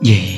di 0.00 0.29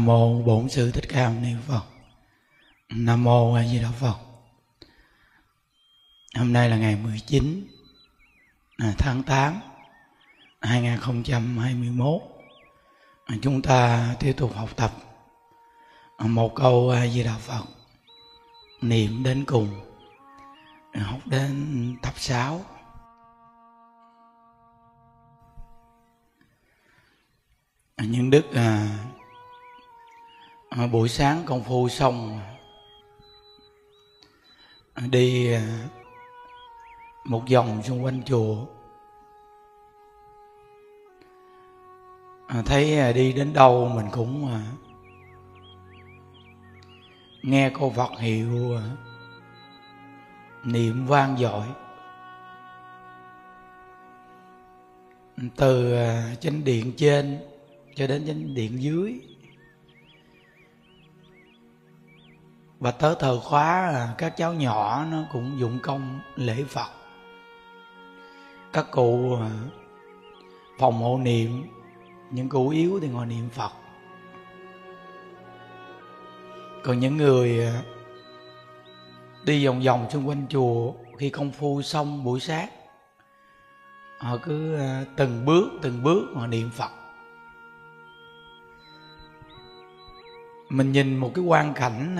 nam 0.00 0.06
mô 0.06 0.42
bổn 0.42 0.68
sư 0.68 0.90
thích 0.90 1.04
ca 1.08 1.28
mâu 1.28 1.40
ni 1.40 1.54
phật. 1.66 1.82
Nam 2.88 3.24
mô 3.24 3.54
a 3.54 3.64
di 3.64 3.78
đà 3.78 3.90
phật. 3.90 4.16
Hôm 6.36 6.52
nay 6.52 6.70
là 6.70 6.76
ngày 6.76 6.96
19 6.96 7.66
à, 8.76 8.94
tháng 8.98 9.22
8 9.22 9.60
2021 10.60 12.22
à, 13.24 13.36
chúng 13.42 13.62
ta 13.62 14.14
tiếp 14.20 14.32
tục 14.36 14.54
học 14.54 14.68
tập 14.76 14.90
à, 16.16 16.26
một 16.26 16.54
câu 16.54 16.90
a 16.90 17.06
di 17.06 17.22
đà 17.22 17.36
phật. 17.38 17.64
Niệm 18.80 19.22
đến 19.22 19.44
cùng 19.46 19.80
học 20.94 21.20
đến 21.26 21.96
tập 22.02 22.14
6 22.16 22.60
à, 27.96 28.04
những 28.04 28.30
đức 28.30 28.52
à, 28.54 28.88
à, 30.70 30.86
buổi 30.86 31.08
sáng 31.08 31.42
công 31.46 31.62
phu 31.62 31.88
xong. 31.88 32.40
À, 34.94 35.06
đi 35.10 35.52
à, 35.52 35.88
một 37.24 37.42
vòng 37.52 37.82
xung 37.82 38.04
quanh 38.04 38.22
chùa. 38.22 38.66
À, 42.46 42.62
thấy 42.66 42.98
à, 42.98 43.12
đi 43.12 43.32
đến 43.32 43.52
đâu 43.52 43.88
mình 43.94 44.06
cũng 44.12 44.48
à, 44.48 44.62
nghe 47.42 47.70
câu 47.78 47.90
Phật 47.90 48.18
hiệu 48.18 48.76
à, 48.76 48.82
niệm 50.64 51.06
vang 51.06 51.36
dội. 51.36 51.66
Từ 55.56 55.94
chánh 56.40 56.64
điện 56.64 56.92
trên 56.96 57.38
cho 57.94 58.06
đến 58.06 58.26
chánh 58.26 58.54
điện 58.54 58.82
dưới. 58.82 59.20
Và 62.80 62.90
tới 62.90 63.14
thờ 63.18 63.40
khóa 63.40 64.08
các 64.18 64.36
cháu 64.36 64.54
nhỏ 64.54 65.04
nó 65.10 65.24
cũng 65.32 65.58
dụng 65.58 65.78
công 65.82 66.20
lễ 66.36 66.64
Phật. 66.68 66.90
Các 68.72 68.86
cụ 68.90 69.36
à, 69.40 69.50
phòng 70.78 71.02
hộ 71.02 71.18
niệm, 71.18 71.66
những 72.30 72.48
cụ 72.48 72.68
yếu 72.68 73.00
thì 73.00 73.08
ngồi 73.08 73.26
niệm 73.26 73.48
Phật. 73.48 73.72
Còn 76.84 76.98
những 76.98 77.16
người 77.16 77.66
à, 77.66 77.82
đi 79.44 79.66
vòng 79.66 79.80
vòng 79.80 80.10
xung 80.10 80.28
quanh 80.28 80.46
chùa 80.48 80.92
khi 81.18 81.30
công 81.30 81.52
phu 81.52 81.82
xong 81.82 82.24
buổi 82.24 82.40
sáng, 82.40 82.68
họ 84.18 84.36
cứ 84.42 84.76
à, 84.76 85.04
từng 85.16 85.44
bước 85.44 85.68
từng 85.82 86.02
bước 86.02 86.28
mà 86.34 86.46
niệm 86.46 86.70
Phật. 86.70 86.90
Mình 90.68 90.92
nhìn 90.92 91.16
một 91.16 91.32
cái 91.34 91.44
quan 91.44 91.74
cảnh 91.74 92.16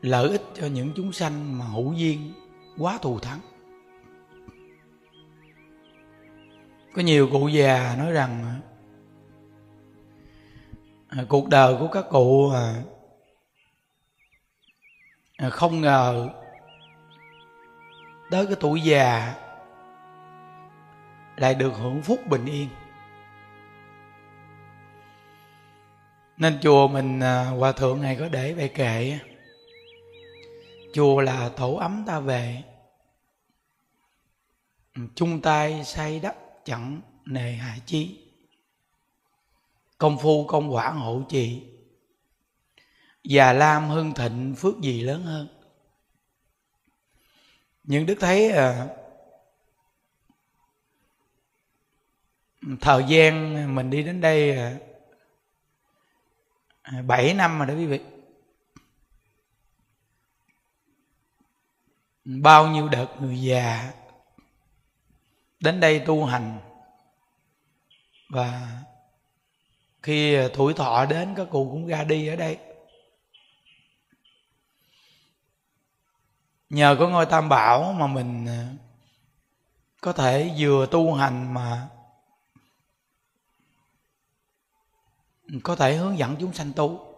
lợi 0.00 0.28
ích 0.28 0.42
cho 0.54 0.66
những 0.66 0.92
chúng 0.96 1.12
sanh 1.12 1.58
mà 1.58 1.64
hữu 1.64 1.92
duyên 1.92 2.32
quá 2.78 2.98
thù 3.02 3.18
thắng. 3.18 3.40
Có 6.94 7.02
nhiều 7.02 7.28
cụ 7.32 7.48
già 7.48 7.94
nói 7.98 8.12
rằng 8.12 8.60
à, 11.08 11.24
cuộc 11.28 11.48
đời 11.48 11.76
của 11.78 11.88
các 11.88 12.04
cụ 12.10 12.50
à, 12.50 12.74
à, 15.36 15.50
không 15.50 15.80
ngờ 15.80 16.28
tới 18.30 18.46
cái 18.46 18.56
tuổi 18.60 18.80
già 18.80 19.34
lại 21.36 21.54
được 21.54 21.72
hưởng 21.74 22.02
phúc 22.02 22.20
bình 22.30 22.46
yên. 22.46 22.68
Nên 26.36 26.58
chùa 26.62 26.88
mình 26.88 27.20
à, 27.20 27.44
hòa 27.44 27.72
thượng 27.72 28.02
này 28.02 28.16
có 28.20 28.28
để 28.28 28.54
bài 28.54 28.68
kệ 28.68 29.18
chùa 30.92 31.20
là 31.20 31.48
tổ 31.56 31.74
ấm 31.74 32.04
ta 32.06 32.20
về 32.20 32.62
chung 35.14 35.40
tay 35.40 35.84
xây 35.84 36.20
đắp 36.20 36.36
chẳng 36.64 37.00
nề 37.24 37.52
hại 37.52 37.80
chi. 37.86 38.24
Công 39.98 40.18
phu 40.18 40.46
công 40.46 40.74
quả 40.74 40.90
hộ 40.90 41.22
trì 41.28 41.62
già 43.24 43.52
lam 43.52 43.88
hưng 43.88 44.14
thịnh 44.14 44.54
phước 44.58 44.80
gì 44.80 45.02
lớn 45.02 45.22
hơn. 45.22 45.48
Nhưng 47.84 48.06
đức 48.06 48.14
thấy 48.20 48.50
à, 48.50 48.86
thời 52.80 53.04
gian 53.08 53.74
mình 53.74 53.90
đi 53.90 54.02
đến 54.02 54.20
đây 54.20 54.56
à, 54.56 54.78
7 57.06 57.34
năm 57.34 57.58
rồi 57.58 57.66
đó 57.66 57.74
quý 57.74 57.86
vị. 57.86 58.00
Bao 62.28 62.66
nhiêu 62.66 62.88
đợt 62.88 63.06
người 63.20 63.42
già 63.42 63.92
đến 65.60 65.80
đây 65.80 66.00
tu 66.00 66.24
hành 66.24 66.58
và 68.28 68.78
khi 70.02 70.36
tuổi 70.54 70.74
thọ 70.74 71.06
đến, 71.06 71.34
các 71.36 71.46
cụ 71.50 71.68
cũng 71.70 71.86
ra 71.86 72.04
đi 72.04 72.26
ở 72.26 72.36
đây. 72.36 72.58
Nhờ 76.70 76.96
có 76.98 77.08
ngôi 77.08 77.26
tam 77.26 77.48
bảo 77.48 77.92
mà 77.92 78.06
mình 78.06 78.46
à, 78.46 78.68
có 80.00 80.12
thể 80.12 80.54
vừa 80.58 80.86
tu 80.86 81.14
hành 81.14 81.54
mà 81.54 81.88
có 85.62 85.76
thể 85.76 85.96
hướng 85.96 86.18
dẫn 86.18 86.36
chúng 86.40 86.52
sanh 86.52 86.72
tu. 86.72 87.14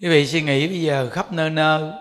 Quý 0.00 0.08
vị 0.08 0.26
suy 0.26 0.42
nghĩ 0.42 0.68
bây 0.68 0.82
giờ 0.82 1.10
khắp 1.10 1.32
nơi 1.32 1.50
nơi 1.50 1.92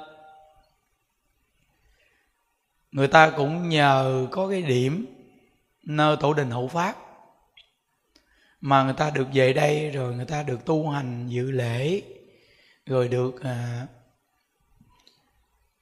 người 2.91 3.07
ta 3.07 3.30
cũng 3.30 3.69
nhờ 3.69 4.27
có 4.31 4.47
cái 4.50 4.62
điểm 4.62 5.06
nơi 5.83 6.18
tổ 6.19 6.33
đình 6.33 6.51
hậu 6.51 6.68
pháp 6.68 6.95
mà 8.62 8.83
người 8.83 8.94
ta 8.94 9.09
được 9.09 9.27
về 9.33 9.53
đây 9.53 9.89
rồi 9.89 10.15
người 10.15 10.25
ta 10.25 10.44
được 10.44 10.65
tu 10.65 10.89
hành 10.89 11.27
dự 11.27 11.51
lễ 11.51 12.01
rồi 12.86 13.07
được 13.07 13.44
à, 13.44 13.88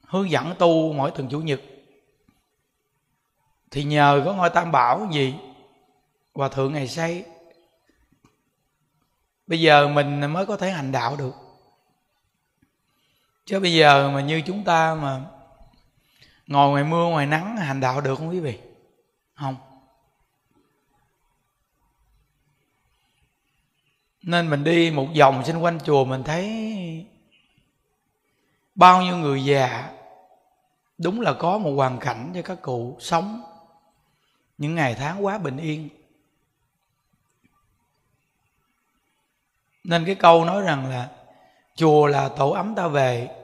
hướng 0.03 0.29
dẫn 0.29 0.53
tu 0.59 0.93
mỗi 0.93 1.11
tuần 1.11 1.29
chủ 1.29 1.41
nhật. 1.41 1.61
Thì 3.71 3.83
nhờ 3.83 4.21
có 4.25 4.33
ngôi 4.33 4.49
tam 4.49 4.71
bảo 4.71 5.07
gì 5.11 5.35
hòa 6.33 6.49
thượng 6.49 6.73
ngày 6.73 6.87
xây 6.87 7.25
bây 9.47 9.61
giờ 9.61 9.87
mình 9.87 10.33
mới 10.33 10.45
có 10.45 10.57
thể 10.57 10.71
hành 10.71 10.91
đạo 10.91 11.15
được. 11.15 11.35
Chứ 13.45 13.59
bây 13.59 13.73
giờ 13.73 14.09
mà 14.09 14.21
như 14.21 14.41
chúng 14.45 14.63
ta 14.63 14.95
mà 14.95 15.25
ngồi 16.47 16.69
ngoài 16.69 16.83
mưa, 16.83 17.05
ngoài 17.05 17.25
nắng, 17.25 17.57
hành 17.57 17.79
đạo 17.79 18.01
được 18.01 18.15
không 18.15 18.29
quý 18.29 18.39
vị? 18.39 18.59
Không. 19.33 19.55
Nên 24.21 24.49
mình 24.49 24.63
đi 24.63 24.91
một 24.91 25.07
vòng 25.19 25.43
xung 25.45 25.63
quanh 25.63 25.79
chùa, 25.79 26.05
mình 26.05 26.23
thấy 26.23 26.47
bao 28.75 29.01
nhiêu 29.01 29.17
người 29.17 29.45
già, 29.45 29.91
đúng 30.97 31.21
là 31.21 31.33
có 31.33 31.57
một 31.57 31.71
hoàn 31.71 31.99
cảnh 31.99 32.31
cho 32.35 32.41
các 32.41 32.61
cụ 32.61 32.97
sống 32.99 33.43
những 34.57 34.75
ngày 34.75 34.95
tháng 34.95 35.25
quá 35.25 35.37
bình 35.37 35.57
yên. 35.57 35.89
Nên 39.83 40.05
cái 40.05 40.15
câu 40.15 40.45
nói 40.45 40.61
rằng 40.61 40.89
là, 40.89 41.09
chùa 41.75 42.07
là 42.07 42.29
tổ 42.29 42.49
ấm 42.51 42.75
ta 42.75 42.87
về 42.87 43.36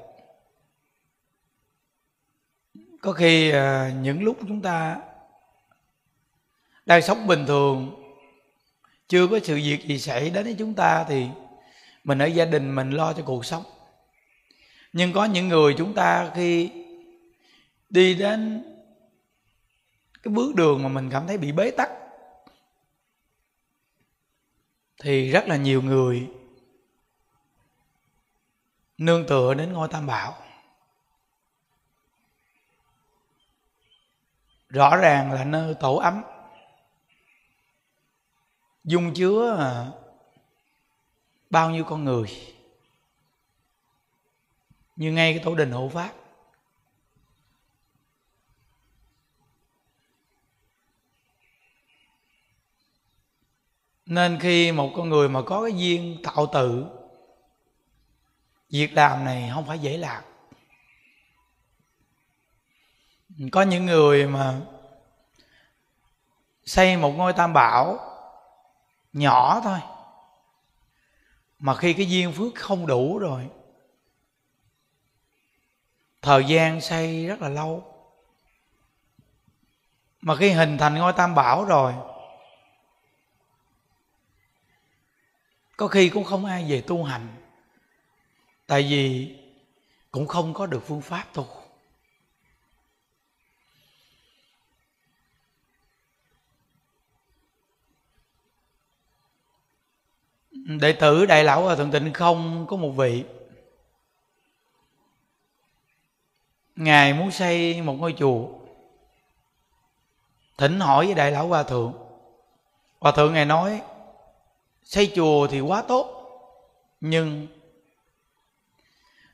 có 3.04 3.12
khi 3.12 3.52
à, 3.52 3.94
những 4.02 4.24
lúc 4.24 4.38
chúng 4.48 4.62
ta 4.62 4.98
đang 6.86 7.02
sống 7.02 7.28
bình 7.28 7.46
thường 7.48 8.04
chưa 9.08 9.28
có 9.28 9.40
sự 9.44 9.56
việc 9.56 9.86
gì 9.88 10.00
xảy 10.00 10.30
đến 10.30 10.44
với 10.44 10.56
chúng 10.60 10.74
ta 10.74 11.06
thì 11.10 11.28
mình 12.04 12.20
ở 12.20 12.26
gia 12.26 12.46
đình 12.46 12.76
mình 12.76 12.90
lo 12.90 13.14
cho 13.14 13.24
cuộc 13.26 13.46
sống. 13.46 13.64
Nhưng 14.94 15.14
có 15.14 15.26
những 15.26 15.48
người 15.48 15.76
chúng 15.78 15.94
ta 15.94 16.32
khi 16.36 16.70
đi 17.90 18.14
đến 18.16 18.64
cái 20.24 20.34
bước 20.34 20.56
đường 20.56 20.84
mà 20.84 20.90
mình 20.90 21.10
cảm 21.10 21.28
thấy 21.28 21.38
bị 21.38 21.52
bế 21.52 21.72
tắc 21.72 21.90
thì 25.02 25.32
rất 25.32 25.48
là 25.48 25.56
nhiều 25.56 25.82
người 25.82 26.28
nương 28.98 29.28
tựa 29.28 29.54
đến 29.54 29.74
ngôi 29.74 29.88
tam 29.88 30.08
bảo. 30.08 30.43
Rõ 34.74 34.98
ràng 34.98 35.32
là 35.32 35.44
nơi 35.44 35.74
tổ 35.74 35.96
ấm. 35.96 36.24
Dung 38.84 39.14
chứa 39.14 39.58
à, 39.60 39.92
bao 41.50 41.70
nhiêu 41.70 41.84
con 41.84 42.04
người. 42.04 42.56
Như 44.96 45.12
ngay 45.12 45.34
cái 45.34 45.44
tổ 45.44 45.56
đình 45.56 45.72
hộ 45.72 45.90
pháp. 45.90 46.14
Nên 54.06 54.40
khi 54.40 54.72
một 54.72 54.92
con 54.96 55.10
người 55.10 55.30
mà 55.30 55.42
có 55.46 55.62
cái 55.62 55.74
duyên 55.78 56.18
tạo 56.24 56.48
tự, 56.54 56.86
việc 58.70 58.94
làm 58.94 59.26
này 59.26 59.52
không 59.54 59.66
phải 59.66 59.80
dễ 59.80 59.98
làm 59.98 60.24
có 63.52 63.62
những 63.62 63.86
người 63.86 64.28
mà 64.28 64.60
xây 66.66 66.98
một 66.98 67.12
ngôi 67.12 67.34
tam 67.34 67.54
bảo 67.54 68.00
nhỏ 69.14 69.62
thôi, 69.64 69.80
mà 71.60 71.76
khi 71.76 71.94
cái 71.94 72.10
duyên 72.10 72.32
phước 72.32 72.56
không 72.56 72.88
đủ 72.88 73.20
rồi, 73.20 73.50
thời 76.22 76.46
gian 76.46 76.82
xây 76.82 77.28
rất 77.28 77.42
là 77.42 77.50
lâu. 77.50 77.90
Mà 80.22 80.36
khi 80.36 80.50
hình 80.50 80.78
thành 80.78 80.96
ngôi 80.96 81.14
tam 81.14 81.36
bảo 81.36 81.66
rồi, 81.66 81.94
có 85.78 85.88
khi 85.88 86.10
cũng 86.10 86.24
không 86.24 86.46
ai 86.46 86.66
về 86.70 86.84
tu 86.88 87.04
hành, 87.04 87.28
tại 88.68 88.82
vì 88.84 89.36
cũng 90.12 90.28
không 90.28 90.54
có 90.54 90.66
được 90.66 90.84
phương 90.88 91.02
pháp 91.02 91.26
tu 91.34 91.63
đệ 100.82 100.94
tử 100.94 101.26
đại 101.26 101.44
lão 101.44 101.62
hòa 101.64 101.76
thượng 101.76 101.92
tịnh 101.92 102.14
không 102.14 102.66
có 102.70 102.78
một 102.78 102.90
vị. 102.90 103.24
Ngài 106.76 107.14
muốn 107.14 107.32
xây 107.32 107.82
một 107.82 107.94
ngôi 107.94 108.16
chùa. 108.18 108.48
Thỉnh 110.58 110.80
hỏi 110.80 111.06
với 111.06 111.16
đại 111.16 111.32
lão 111.32 111.48
hòa 111.48 111.64
thượng. 111.64 111.94
Hòa 113.00 113.12
thượng 113.12 113.34
ngài 113.34 113.46
nói, 113.46 113.82
xây 114.84 115.12
chùa 115.16 115.48
thì 115.48 115.60
quá 115.60 115.84
tốt, 115.88 116.30
nhưng 117.02 117.48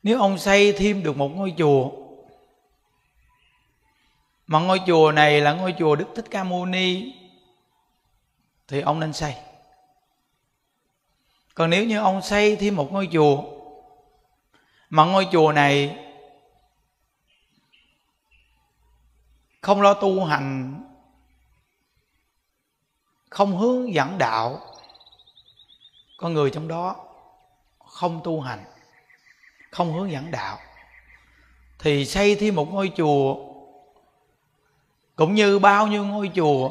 nếu 0.04 0.20
ông 0.20 0.38
xây 0.38 0.74
thêm 0.74 1.04
được 1.04 1.18
một 1.18 1.28
ngôi 1.28 1.54
chùa, 1.58 1.92
mà 4.48 4.60
ngôi 4.60 4.82
chùa 4.88 5.12
này 5.12 5.42
là 5.42 5.54
ngôi 5.54 5.76
chùa 5.80 5.96
đức 5.96 6.06
thích 6.16 6.26
ca 6.32 6.44
mâu 6.44 6.66
ni, 6.66 7.14
thì 8.68 8.82
ông 8.82 9.00
nên 9.00 9.14
xây 9.14 9.36
còn 11.60 11.70
nếu 11.70 11.86
như 11.86 12.00
ông 12.00 12.22
xây 12.22 12.56
thêm 12.56 12.76
một 12.76 12.92
ngôi 12.92 13.10
chùa, 13.12 13.44
mà 14.90 15.06
ngôi 15.06 15.28
chùa 15.32 15.52
này 15.52 15.98
không 19.62 19.82
lo 19.82 19.94
tu 19.94 20.26
hành, 20.26 20.82
không 23.30 23.58
hướng 23.58 23.94
dẫn 23.94 24.18
đạo, 24.18 24.60
con 26.18 26.34
người 26.34 26.50
trong 26.50 26.68
đó 26.68 26.96
không 27.86 28.22
tu 28.24 28.42
hành, 28.42 28.66
không 29.72 29.94
hướng 29.94 30.12
dẫn 30.12 30.32
đạo, 30.32 30.58
thì 31.80 32.06
xây 32.06 32.36
thêm 32.36 32.56
một 32.56 32.74
ngôi 32.74 32.92
chùa, 32.98 33.36
cũng 35.16 35.36
như 35.36 35.60
bao 35.60 35.88
nhiêu 35.88 36.06
ngôi 36.06 36.32
chùa 36.36 36.70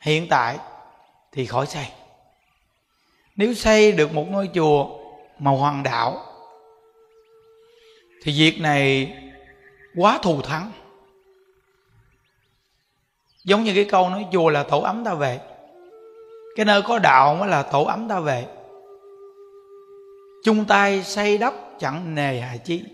hiện 0.00 0.26
tại 0.30 0.58
thì 1.32 1.46
khỏi 1.46 1.66
xây 1.66 1.86
nếu 3.36 3.54
xây 3.54 3.92
được 3.92 4.14
một 4.14 4.24
ngôi 4.30 4.50
chùa 4.54 4.88
mà 5.38 5.50
hoàng 5.50 5.82
đạo, 5.82 6.22
thì 8.22 8.32
việc 8.38 8.60
này 8.60 9.16
quá 9.96 10.18
thù 10.22 10.42
thắng. 10.42 10.70
Giống 13.44 13.64
như 13.64 13.74
cái 13.74 13.84
câu 13.84 14.10
nói, 14.10 14.26
chùa 14.32 14.48
là 14.48 14.62
tổ 14.62 14.80
ấm 14.80 15.04
ta 15.04 15.14
về. 15.14 15.40
Cái 16.56 16.66
nơi 16.66 16.82
có 16.82 16.98
đạo 16.98 17.34
mới 17.34 17.48
là 17.48 17.62
tổ 17.62 17.84
ấm 17.84 18.08
ta 18.08 18.20
về. 18.20 18.46
Chung 20.44 20.64
tay 20.64 21.02
xây 21.02 21.38
đắp 21.38 21.54
chẳng 21.78 22.14
nề 22.14 22.40
hà 22.40 22.56
chi. 22.56 22.84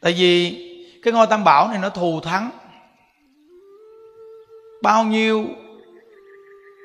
Tại 0.00 0.12
vì 0.12 0.60
cái 1.02 1.12
ngôi 1.12 1.26
tam 1.26 1.44
bảo 1.44 1.68
này 1.68 1.78
nó 1.78 1.88
thù 1.88 2.20
thắng. 2.20 2.50
Bao 4.82 5.04
nhiêu 5.04 5.46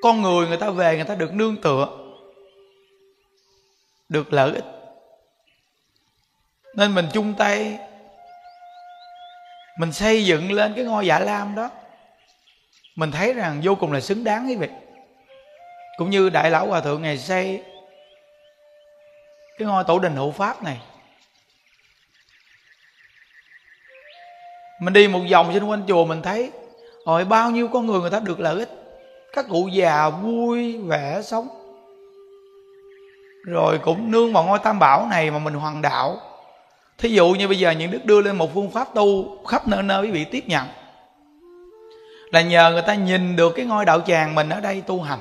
con 0.02 0.22
người 0.22 0.48
người 0.48 0.58
ta 0.58 0.70
về 0.70 0.96
người 0.96 1.06
ta 1.06 1.16
được 1.16 1.34
nương 1.34 1.62
tựa, 1.62 1.88
được 4.10 4.34
lợi 4.34 4.52
ích. 4.54 4.66
Nên 6.76 6.96
mình 6.96 7.08
chung 7.14 7.34
tay, 7.38 7.80
mình 9.80 9.92
xây 9.92 10.26
dựng 10.26 10.52
lên 10.52 10.74
cái 10.76 10.86
ngôi 10.86 11.08
dạ 11.08 11.20
lam 11.20 11.56
đó, 11.56 11.70
mình 12.96 13.12
thấy 13.12 13.34
rằng 13.34 13.62
vô 13.64 13.76
cùng 13.76 13.92
là 13.92 14.00
xứng 14.00 14.24
đáng 14.24 14.48
quý 14.48 14.56
vị. 14.56 14.68
Cũng 15.98 16.10
như 16.10 16.30
đại 16.30 16.52
lão 16.52 16.68
hòa 16.68 16.82
thượng 16.82 17.02
ngày 17.02 17.18
xây 17.18 17.64
cái 19.58 19.68
ngôi 19.68 19.84
tổ 19.84 20.00
đình 20.00 20.16
hộ 20.16 20.32
pháp 20.32 20.64
này, 20.64 20.82
mình 24.82 24.94
đi 24.94 25.08
một 25.08 25.22
vòng 25.32 25.54
xung 25.54 25.70
quanh 25.70 25.84
chùa 25.88 26.06
mình 26.06 26.22
thấy 26.22 26.52
rồi 27.06 27.26
bao 27.26 27.52
nhiêu 27.52 27.68
con 27.68 27.86
người 27.86 28.00
người 28.00 28.10
ta 28.10 28.20
được 28.20 28.40
lợi 28.40 28.60
ích 28.60 28.70
các 29.34 29.46
cụ 29.50 29.68
già 29.68 30.10
vui 30.10 30.78
vẻ 30.78 31.22
sống. 31.24 31.48
Rồi 33.46 33.80
cũng 33.84 34.12
nương 34.12 34.34
vào 34.34 34.44
ngôi 34.44 34.60
tam 34.60 34.80
bảo 34.80 35.08
này 35.10 35.32
mà 35.32 35.40
mình 35.40 35.54
hoàng 35.54 35.82
đạo. 35.82 36.18
Thí 36.98 37.10
dụ 37.10 37.30
như 37.30 37.48
bây 37.48 37.60
giờ 37.60 37.72
những 37.72 37.92
đức 37.92 38.06
đưa 38.06 38.22
lên 38.22 38.36
một 38.36 38.54
phương 38.54 38.72
pháp 38.72 38.94
tu 38.96 39.38
khắp 39.46 39.68
nơi 39.68 39.84
nơi 39.84 40.06
quý 40.06 40.12
vị 40.12 40.26
tiếp 40.26 40.44
nhận, 40.48 40.68
là 42.32 42.42
nhờ 42.42 42.72
người 42.72 42.82
ta 42.82 42.96
nhìn 42.96 43.36
được 43.36 43.54
cái 43.56 43.66
ngôi 43.66 43.86
đạo 43.86 44.02
tràng 44.02 44.36
mình 44.36 44.50
ở 44.50 44.60
đây 44.60 44.82
tu 44.82 45.02
hành, 45.02 45.20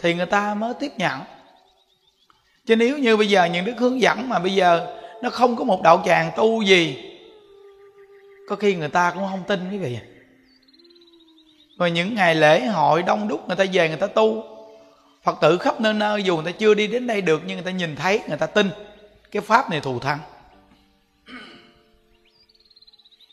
thì 0.00 0.14
người 0.14 0.26
ta 0.26 0.54
mới 0.54 0.74
tiếp 0.80 0.92
nhận. 0.96 1.20
Chứ 2.66 2.76
nếu 2.76 2.98
như 2.98 3.16
bây 3.16 3.28
giờ 3.28 3.44
những 3.44 3.64
đức 3.64 3.72
hướng 3.78 4.00
dẫn 4.00 4.28
mà 4.28 4.38
bây 4.38 4.54
giờ 4.54 4.96
nó 5.22 5.30
không 5.30 5.56
có 5.56 5.64
một 5.64 5.82
đạo 5.82 6.02
tràng 6.06 6.30
tu 6.36 6.62
gì, 6.62 7.14
có 8.48 8.56
khi 8.56 8.74
người 8.74 8.88
ta 8.88 9.10
cũng 9.10 9.22
không 9.30 9.42
tin 9.46 9.70
quý 9.70 9.78
vị 9.78 9.98
rồi 11.78 11.90
những 11.90 12.14
ngày 12.14 12.34
lễ 12.34 12.66
hội 12.66 13.02
đông 13.02 13.28
đúc, 13.28 13.48
người 13.48 13.56
ta 13.56 13.64
về 13.72 13.88
người 13.88 13.98
ta 13.98 14.06
tu. 14.06 14.44
Phật 15.22 15.38
tử 15.40 15.58
khắp 15.58 15.80
nơi 15.80 15.94
nơi, 15.94 16.22
dù 16.22 16.36
người 16.36 16.52
ta 16.52 16.58
chưa 16.58 16.74
đi 16.74 16.86
đến 16.86 17.06
đây 17.06 17.20
được, 17.20 17.42
nhưng 17.46 17.56
người 17.56 17.64
ta 17.64 17.70
nhìn 17.70 17.96
thấy, 17.96 18.20
người 18.28 18.38
ta 18.38 18.46
tin. 18.46 18.70
Cái 19.30 19.42
pháp 19.42 19.70
này 19.70 19.80
thù 19.80 19.98
thắng. 19.98 20.18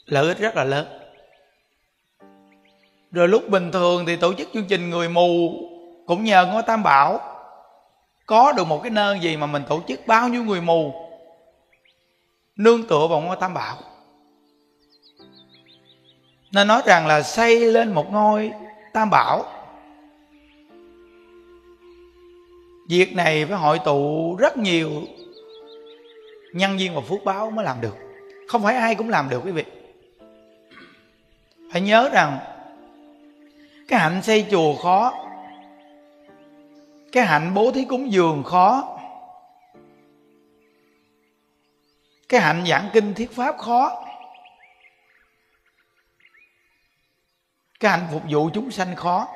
Lợi 0.05 0.27
ích 0.27 0.37
rất 0.37 0.55
là 0.55 0.63
lớn. 0.63 0.87
Rồi 3.11 3.27
lúc 3.27 3.49
bình 3.49 3.71
thường 3.71 4.05
thì 4.05 4.15
tổ 4.15 4.33
chức 4.33 4.49
chương 4.53 4.65
trình 4.65 4.89
người 4.89 5.09
mù, 5.09 5.51
cũng 6.07 6.23
nhờ 6.23 6.45
ngôi 6.45 6.63
tam 6.63 6.83
bảo. 6.83 7.19
Có 8.25 8.51
được 8.51 8.67
một 8.67 8.79
cái 8.83 8.89
nơi 8.89 9.19
gì 9.19 9.37
mà 9.37 9.47
mình 9.47 9.63
tổ 9.69 9.81
chức 9.87 10.07
bao 10.07 10.29
nhiêu 10.29 10.43
người 10.43 10.61
mù? 10.61 10.93
Nương 12.55 12.87
tựa 12.87 13.07
vào 13.07 13.21
ngôi 13.21 13.35
tam 13.35 13.53
bảo 13.53 13.77
nên 16.55 16.67
nói 16.67 16.81
rằng 16.85 17.07
là 17.07 17.21
xây 17.21 17.59
lên 17.59 17.93
một 17.93 18.11
ngôi 18.11 18.51
tam 18.93 19.09
bảo. 19.09 19.45
Việc 22.89 23.15
này 23.15 23.45
phải 23.45 23.57
hội 23.57 23.79
tụ 23.79 24.35
rất 24.39 24.57
nhiều 24.57 24.91
nhân 26.53 26.77
viên 26.77 26.95
và 26.95 27.01
phước 27.01 27.23
báo 27.25 27.51
mới 27.51 27.65
làm 27.65 27.81
được. 27.81 27.97
Không 28.47 28.63
phải 28.63 28.75
ai 28.75 28.95
cũng 28.95 29.09
làm 29.09 29.29
được, 29.29 29.41
quý 29.45 29.51
vị. 29.51 29.63
Phải 31.71 31.81
nhớ 31.81 32.09
rằng, 32.13 32.37
cái 33.87 33.99
hạnh 33.99 34.21
xây 34.23 34.45
chùa 34.51 34.75
khó, 34.75 35.13
cái 37.11 37.25
hạnh 37.25 37.53
bố 37.53 37.71
thí 37.71 37.85
cúng 37.85 38.11
dường 38.11 38.43
khó, 38.43 38.97
cái 42.29 42.41
hạnh 42.41 42.63
giảng 42.67 42.89
kinh 42.93 43.13
thiết 43.13 43.31
pháp 43.31 43.57
khó. 43.57 44.05
Cái 47.85 47.99
hạnh 47.99 48.07
phục 48.11 48.23
vụ 48.29 48.49
chúng 48.53 48.71
sanh 48.71 48.95
khó. 48.95 49.27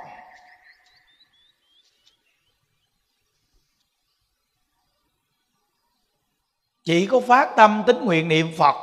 Chỉ 6.83 7.07
có 7.07 7.19
phát 7.19 7.49
tâm 7.57 7.83
tính 7.87 8.05
nguyện 8.05 8.27
niệm 8.27 8.51
phật, 8.57 8.75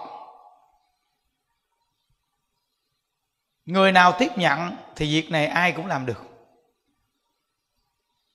người 3.64 3.92
nào 3.92 4.16
tiếp 4.18 4.28
nhận 4.36 4.76
thì 4.96 5.06
việc 5.12 5.30
này 5.30 5.46
ai 5.46 5.72
cũng 5.72 5.86
làm 5.86 6.06
được. 6.06 6.22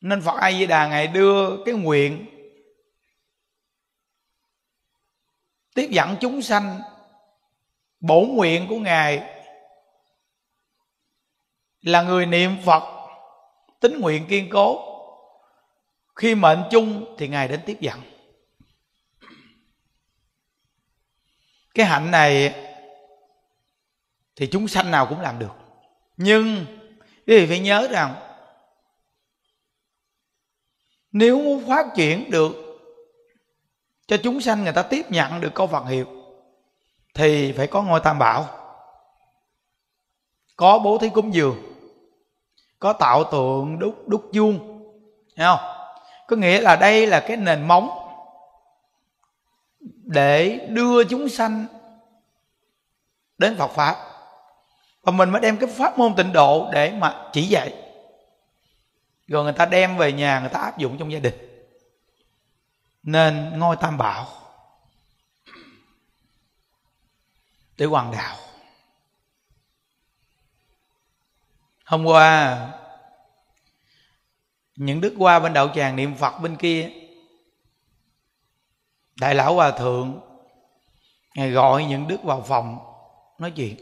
Nên 0.01 0.21
phật 0.21 0.37
a 0.39 0.51
di 0.51 0.65
đà 0.65 0.87
ngài 0.87 1.07
đưa 1.07 1.63
cái 1.65 1.75
nguyện 1.75 2.25
tiếp 5.75 5.87
dẫn 5.91 6.15
chúng 6.21 6.41
sanh, 6.41 6.79
bổ 7.99 8.21
nguyện 8.21 8.67
của 8.69 8.79
ngài 8.79 9.40
là 11.81 12.01
người 12.01 12.25
niệm 12.25 12.57
phật 12.65 12.83
tính 13.79 13.99
nguyện 13.99 14.25
kiên 14.27 14.49
cố. 14.49 14.87
Khi 16.15 16.35
mệnh 16.35 16.63
chung 16.71 17.15
thì 17.17 17.27
ngài 17.27 17.47
đến 17.47 17.61
tiếp 17.65 17.77
dẫn. 17.79 18.01
Cái 21.73 21.85
hạnh 21.85 22.11
này 22.11 22.55
thì 24.35 24.47
chúng 24.47 24.67
sanh 24.67 24.91
nào 24.91 25.05
cũng 25.05 25.19
làm 25.19 25.39
được. 25.39 25.51
Nhưng, 26.17 26.65
quý 27.27 27.37
vị 27.37 27.45
phải 27.47 27.59
nhớ 27.59 27.87
rằng, 27.91 28.15
nếu 31.11 31.37
muốn 31.37 31.67
phát 31.67 31.85
triển 31.95 32.31
được 32.31 32.55
cho 34.07 34.17
chúng 34.23 34.41
sanh 34.41 34.63
người 34.63 34.73
ta 34.73 34.83
tiếp 34.83 35.05
nhận 35.09 35.41
được 35.41 35.51
câu 35.55 35.67
Phật 35.67 35.85
hiệu, 35.85 36.07
thì 37.13 37.51
phải 37.51 37.67
có 37.67 37.83
ngôi 37.83 37.99
tam 38.03 38.19
bảo, 38.19 38.57
có 40.55 40.79
bố 40.79 40.97
thí 40.97 41.09
cúng 41.09 41.33
dường 41.33 41.70
có 42.81 42.93
tạo 42.93 43.23
tượng 43.23 43.79
đúc 43.79 44.07
đúc 44.07 44.29
vuông. 44.33 44.81
Thấy 45.35 45.45
không? 45.45 45.59
Có 46.27 46.35
nghĩa 46.35 46.61
là 46.61 46.75
đây 46.75 47.07
là 47.07 47.19
cái 47.19 47.37
nền 47.37 47.67
móng 47.67 47.89
để 50.03 50.67
đưa 50.69 51.03
chúng 51.03 51.29
sanh 51.29 51.65
đến 53.37 53.57
Phật 53.57 53.67
pháp. 53.67 53.95
Và 55.01 55.11
mình 55.11 55.29
mới 55.29 55.41
đem 55.41 55.57
cái 55.57 55.69
pháp 55.69 55.99
môn 55.99 56.15
tịnh 56.15 56.33
độ 56.33 56.69
để 56.71 56.91
mà 56.91 57.29
chỉ 57.33 57.41
dạy. 57.47 57.73
Rồi 59.27 59.43
người 59.43 59.53
ta 59.53 59.65
đem 59.65 59.97
về 59.97 60.11
nhà 60.11 60.39
người 60.39 60.49
ta 60.49 60.59
áp 60.59 60.77
dụng 60.77 60.97
trong 60.97 61.11
gia 61.11 61.19
đình. 61.19 61.65
Nên 63.03 63.59
ngôi 63.59 63.75
tam 63.75 63.97
bảo 63.97 64.27
để 67.77 67.85
hoàng 67.85 68.11
đạo. 68.11 68.35
Hôm 71.91 72.05
qua, 72.05 72.57
những 74.75 75.01
đức 75.01 75.13
qua 75.17 75.39
bên 75.39 75.53
đạo 75.53 75.69
tràng 75.75 75.95
niệm 75.95 76.15
phật 76.15 76.39
bên 76.39 76.55
kia, 76.55 76.89
đại 79.19 79.35
lão 79.35 79.55
hòa 79.55 79.71
thượng, 79.71 80.21
ngài 81.35 81.51
gọi 81.51 81.85
những 81.85 82.07
đức 82.07 82.23
vào 82.23 82.41
phòng, 82.41 82.79
nói 83.39 83.51
chuyện. 83.51 83.75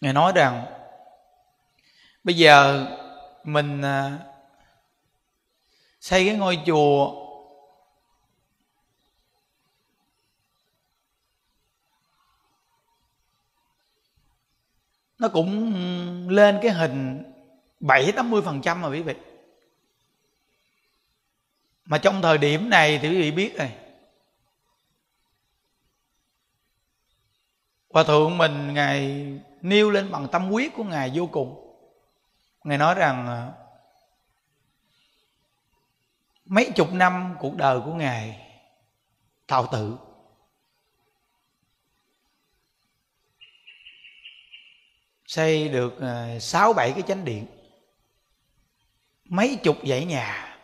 Ngài 0.00 0.12
nói 0.12 0.32
rằng, 0.34 0.66
bây 2.24 2.36
giờ 2.36 2.86
mình 3.44 3.82
à, 3.82 4.18
xây 6.00 6.26
cái 6.26 6.36
ngôi 6.36 6.58
chùa 6.66 7.23
nó 15.24 15.28
cũng 15.28 16.28
lên 16.28 16.58
cái 16.62 16.70
hình 16.70 17.22
bảy 17.80 18.12
tám 18.12 18.30
mươi 18.30 18.42
phần 18.42 18.60
trăm 18.62 18.82
mà 18.82 18.88
quý 18.88 19.02
vị. 19.02 19.14
Mà 21.84 21.98
trong 21.98 22.22
thời 22.22 22.38
điểm 22.38 22.70
này 22.70 22.98
thì 23.02 23.08
quý 23.08 23.20
vị 23.20 23.30
biết 23.30 23.58
rồi. 23.58 23.72
Hòa 27.90 28.04
thượng 28.04 28.38
mình 28.38 28.74
ngài 28.74 29.26
nêu 29.62 29.90
lên 29.90 30.10
bằng 30.10 30.28
tâm 30.32 30.50
quyết 30.50 30.74
của 30.74 30.84
ngài 30.84 31.12
vô 31.14 31.26
cùng. 31.32 31.76
Ngài 32.64 32.78
nói 32.78 32.94
rằng 32.94 33.26
à, 33.26 33.52
mấy 36.44 36.70
chục 36.76 36.92
năm 36.92 37.36
cuộc 37.40 37.56
đời 37.56 37.80
của 37.84 37.94
ngài 37.94 38.50
tạo 39.46 39.66
tự. 39.72 39.96
Xây 45.26 45.68
được 45.68 46.00
ờ, 46.00 46.38
sáu 46.38 46.72
bảy 46.72 46.92
cái 46.92 47.02
chánh 47.02 47.24
điện, 47.24 47.46
mấy 49.24 49.58
chục 49.62 49.76
dãy 49.88 50.04
nhà. 50.04 50.56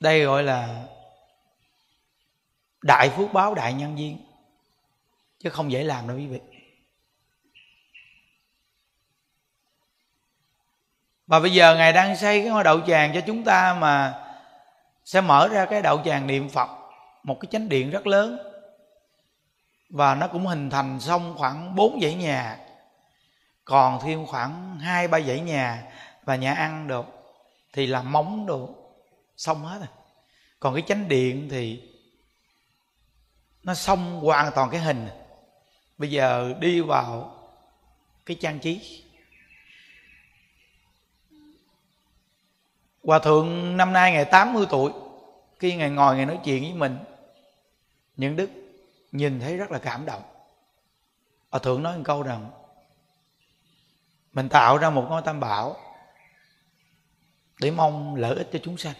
Đây 0.00 0.24
gọi 0.24 0.42
là 0.42 0.84
đại 2.82 3.10
phước 3.10 3.32
báo 3.32 3.54
đại 3.54 3.72
nhân 3.72 3.96
viên, 3.96 4.18
chứ 5.38 5.50
không 5.50 5.72
dễ 5.72 5.84
làm 5.84 6.08
đâu 6.08 6.16
quý 6.16 6.26
vị. 6.26 6.40
Và 11.26 11.40
bây 11.40 11.52
giờ 11.52 11.76
ngài 11.76 11.92
đang 11.92 12.16
xây 12.16 12.40
cái 12.40 12.50
ngôi 12.50 12.64
đậu 12.64 12.80
tràng 12.80 13.10
cho 13.14 13.20
chúng 13.26 13.44
ta 13.44 13.74
mà 13.80 14.24
sẽ 15.04 15.20
mở 15.20 15.48
ra 15.48 15.66
cái 15.66 15.82
đậu 15.82 16.02
tràng 16.04 16.26
niệm 16.26 16.48
phật, 16.48 16.68
một 17.22 17.40
cái 17.40 17.48
chánh 17.52 17.68
điện 17.68 17.90
rất 17.90 18.06
lớn 18.06 18.49
và 19.90 20.14
nó 20.14 20.28
cũng 20.28 20.46
hình 20.46 20.70
thành 20.70 21.00
xong 21.00 21.34
khoảng 21.38 21.74
bốn 21.74 22.00
dãy 22.02 22.14
nhà. 22.14 22.58
Còn 23.64 24.00
thêm 24.02 24.26
khoảng 24.26 24.78
hai, 24.78 25.08
ba 25.08 25.20
dãy 25.20 25.40
nhà 25.40 25.82
và 26.24 26.36
nhà 26.36 26.54
ăn 26.54 26.88
được, 26.88 27.06
thì 27.72 27.86
làm 27.86 28.12
móng 28.12 28.46
đồ 28.46 28.74
xong 29.36 29.64
hết 29.64 29.78
rồi. 29.78 29.88
Còn 30.60 30.74
cái 30.74 30.82
chánh 30.86 31.08
điện 31.08 31.48
thì 31.50 31.82
nó 33.62 33.74
xong 33.74 34.20
hoàn 34.20 34.52
toàn 34.54 34.70
cái 34.70 34.80
hình. 34.80 35.08
Bây 35.98 36.10
giờ 36.10 36.54
đi 36.60 36.80
vào 36.80 37.36
cái 38.26 38.36
trang 38.40 38.58
trí. 38.58 39.04
Hòa 43.04 43.18
thượng 43.18 43.76
năm 43.76 43.92
nay 43.92 44.12
ngày 44.12 44.24
80 44.24 44.66
tuổi, 44.70 44.92
Khi 45.58 45.74
Ngài 45.74 45.90
ngồi 45.90 46.16
Ngài 46.16 46.26
nói 46.26 46.38
chuyện 46.44 46.62
với 46.62 46.74
mình, 46.74 46.98
Những 48.16 48.36
đức 48.36 48.59
nhìn 49.12 49.40
thấy 49.40 49.56
rất 49.56 49.70
là 49.70 49.78
cảm 49.78 50.06
động. 50.06 50.22
Ở 51.50 51.58
thượng 51.58 51.82
nói 51.82 51.96
một 51.96 52.02
câu 52.06 52.22
rằng, 52.22 52.50
Mình 54.32 54.48
tạo 54.48 54.78
ra 54.78 54.90
một 54.90 55.06
ngôi 55.08 55.22
tam 55.22 55.40
bảo 55.40 55.76
Để 57.60 57.70
mong 57.70 58.14
lợi 58.14 58.36
ích 58.36 58.48
cho 58.52 58.58
chúng 58.62 58.78
sanh. 58.78 58.94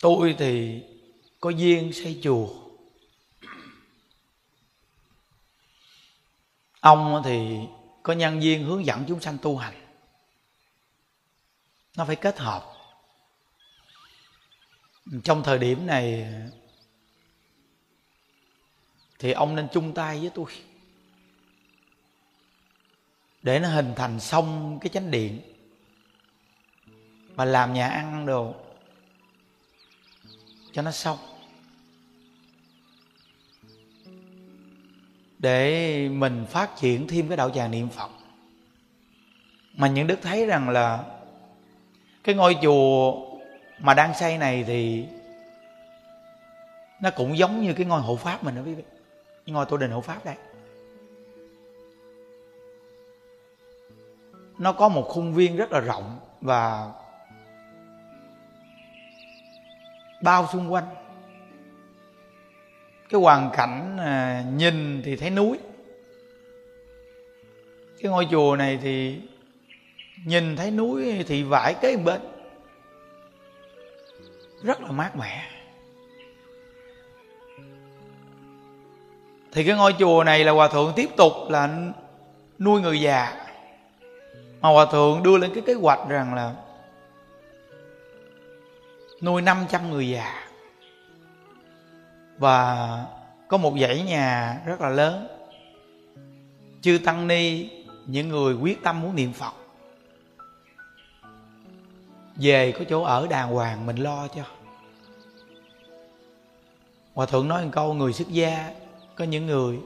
Tôi 0.00 0.36
thì 0.38 0.82
có 1.40 1.50
duyên 1.50 1.92
xây 1.92 2.20
chùa. 2.22 2.48
Ông 6.80 7.22
thì 7.24 7.58
có 8.02 8.12
nhân 8.12 8.40
viên 8.40 8.64
hướng 8.64 8.86
dẫn 8.86 9.04
chúng 9.08 9.20
sanh 9.20 9.38
tu 9.42 9.56
hành. 9.56 9.94
Nó 11.96 12.04
phải 12.04 12.16
kết 12.16 12.38
hợp 12.38 12.69
trong 15.24 15.42
thời 15.42 15.58
điểm 15.58 15.86
này, 15.86 16.32
thì 19.18 19.32
ông 19.32 19.56
nên 19.56 19.68
chung 19.72 19.94
tay 19.94 20.20
với 20.20 20.30
tôi 20.34 20.46
để 23.42 23.58
nó 23.58 23.68
hình 23.68 23.92
thành 23.96 24.20
xong 24.20 24.78
cái 24.80 24.88
chánh 24.88 25.10
điện 25.10 25.40
mà 27.36 27.44
làm 27.44 27.74
nhà 27.74 27.88
ăn 27.88 28.26
đồ 28.26 28.54
cho 30.72 30.82
nó 30.82 30.90
xong. 30.90 31.18
Để 35.38 36.08
mình 36.08 36.46
phát 36.50 36.70
triển 36.76 37.06
thêm 37.08 37.28
cái 37.28 37.36
đạo 37.36 37.50
tràng 37.50 37.70
niệm 37.70 37.88
phật. 37.88 38.10
Mà 39.74 39.88
những 39.88 40.06
đức 40.06 40.18
thấy 40.22 40.46
rằng 40.46 40.68
là 40.68 41.04
cái 42.24 42.34
ngôi 42.34 42.56
chùa 42.62 43.29
mà 43.80 43.94
đang 43.94 44.14
xây 44.14 44.38
này 44.38 44.64
thì 44.66 45.06
nó 47.00 47.10
cũng 47.10 47.38
giống 47.38 47.60
như 47.60 47.74
cái 47.74 47.86
ngôi 47.86 48.00
hộ 48.00 48.16
pháp 48.16 48.44
mình 48.44 48.54
đó 48.54 48.62
quý 48.66 48.74
vị. 48.74 48.82
Ngôi 49.46 49.66
tổ 49.66 49.76
đình 49.76 49.90
hộ 49.90 50.00
pháp 50.00 50.24
đây. 50.24 50.34
Nó 54.58 54.72
có 54.72 54.88
một 54.88 55.06
khuôn 55.08 55.34
viên 55.34 55.56
rất 55.56 55.72
là 55.72 55.80
rộng 55.80 56.18
và 56.40 56.92
bao 60.22 60.48
xung 60.52 60.72
quanh. 60.72 60.84
Cái 63.08 63.20
hoàn 63.20 63.50
cảnh 63.56 63.98
à, 63.98 64.44
nhìn 64.56 65.02
thì 65.04 65.16
thấy 65.16 65.30
núi. 65.30 65.58
Cái 68.02 68.10
ngôi 68.10 68.28
chùa 68.30 68.56
này 68.56 68.78
thì 68.82 69.20
nhìn 70.24 70.56
thấy 70.56 70.70
núi 70.70 71.24
thì 71.26 71.42
vải 71.42 71.74
kế 71.74 71.96
bên 71.96 72.20
rất 74.62 74.80
là 74.80 74.90
mát 74.90 75.16
mẻ. 75.16 75.50
Thì 79.52 79.64
cái 79.64 79.76
ngôi 79.76 79.94
chùa 79.98 80.24
này 80.24 80.44
là 80.44 80.52
hòa 80.52 80.68
thượng 80.68 80.92
tiếp 80.96 81.10
tục 81.16 81.32
là 81.48 81.90
nuôi 82.58 82.80
người 82.80 83.00
già. 83.00 83.46
Mà 84.60 84.68
hòa 84.68 84.86
thượng 84.92 85.22
đưa 85.22 85.38
lên 85.38 85.50
cái 85.54 85.62
kế 85.66 85.74
hoạch 85.74 86.08
rằng 86.08 86.34
là 86.34 86.54
nuôi 89.20 89.42
500 89.42 89.90
người 89.90 90.08
già. 90.08 90.48
Và 92.38 92.88
có 93.48 93.56
một 93.56 93.74
dãy 93.80 94.02
nhà 94.02 94.60
rất 94.66 94.80
là 94.80 94.88
lớn. 94.88 95.26
Chư 96.80 96.98
tăng 97.04 97.28
ni, 97.28 97.70
những 98.06 98.28
người 98.28 98.54
quyết 98.54 98.82
tâm 98.82 99.00
muốn 99.00 99.16
niệm 99.16 99.32
phật 99.32 99.59
về 102.36 102.72
có 102.72 102.84
chỗ 102.88 103.02
ở 103.02 103.26
đàng 103.26 103.50
hoàng, 103.50 103.86
mình 103.86 103.96
lo 103.96 104.28
cho. 104.28 104.42
Hòa 107.14 107.26
thượng 107.26 107.48
nói 107.48 107.64
một 107.64 107.70
câu, 107.72 107.94
người 107.94 108.12
xuất 108.12 108.28
gia, 108.28 108.74
có 109.14 109.24
những 109.24 109.46
người 109.46 109.78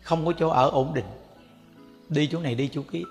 không 0.00 0.26
có 0.26 0.32
chỗ 0.38 0.48
ở 0.48 0.70
ổn 0.70 0.94
định. 0.94 1.06
Đi 2.08 2.26
chỗ 2.26 2.40
này, 2.40 2.54
đi 2.54 2.70
chỗ 2.72 2.82
kia. 2.92 3.02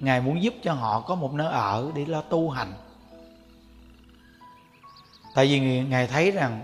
Ngài 0.00 0.20
muốn 0.20 0.42
giúp 0.42 0.54
cho 0.62 0.72
họ 0.72 1.00
có 1.00 1.14
một 1.14 1.34
nơi 1.34 1.52
ở 1.52 1.92
để 1.94 2.06
lo 2.06 2.20
tu 2.20 2.50
hành. 2.50 2.72
Tại 5.34 5.46
vì 5.46 5.80
ngài 5.84 6.06
thấy 6.06 6.30
rằng 6.30 6.62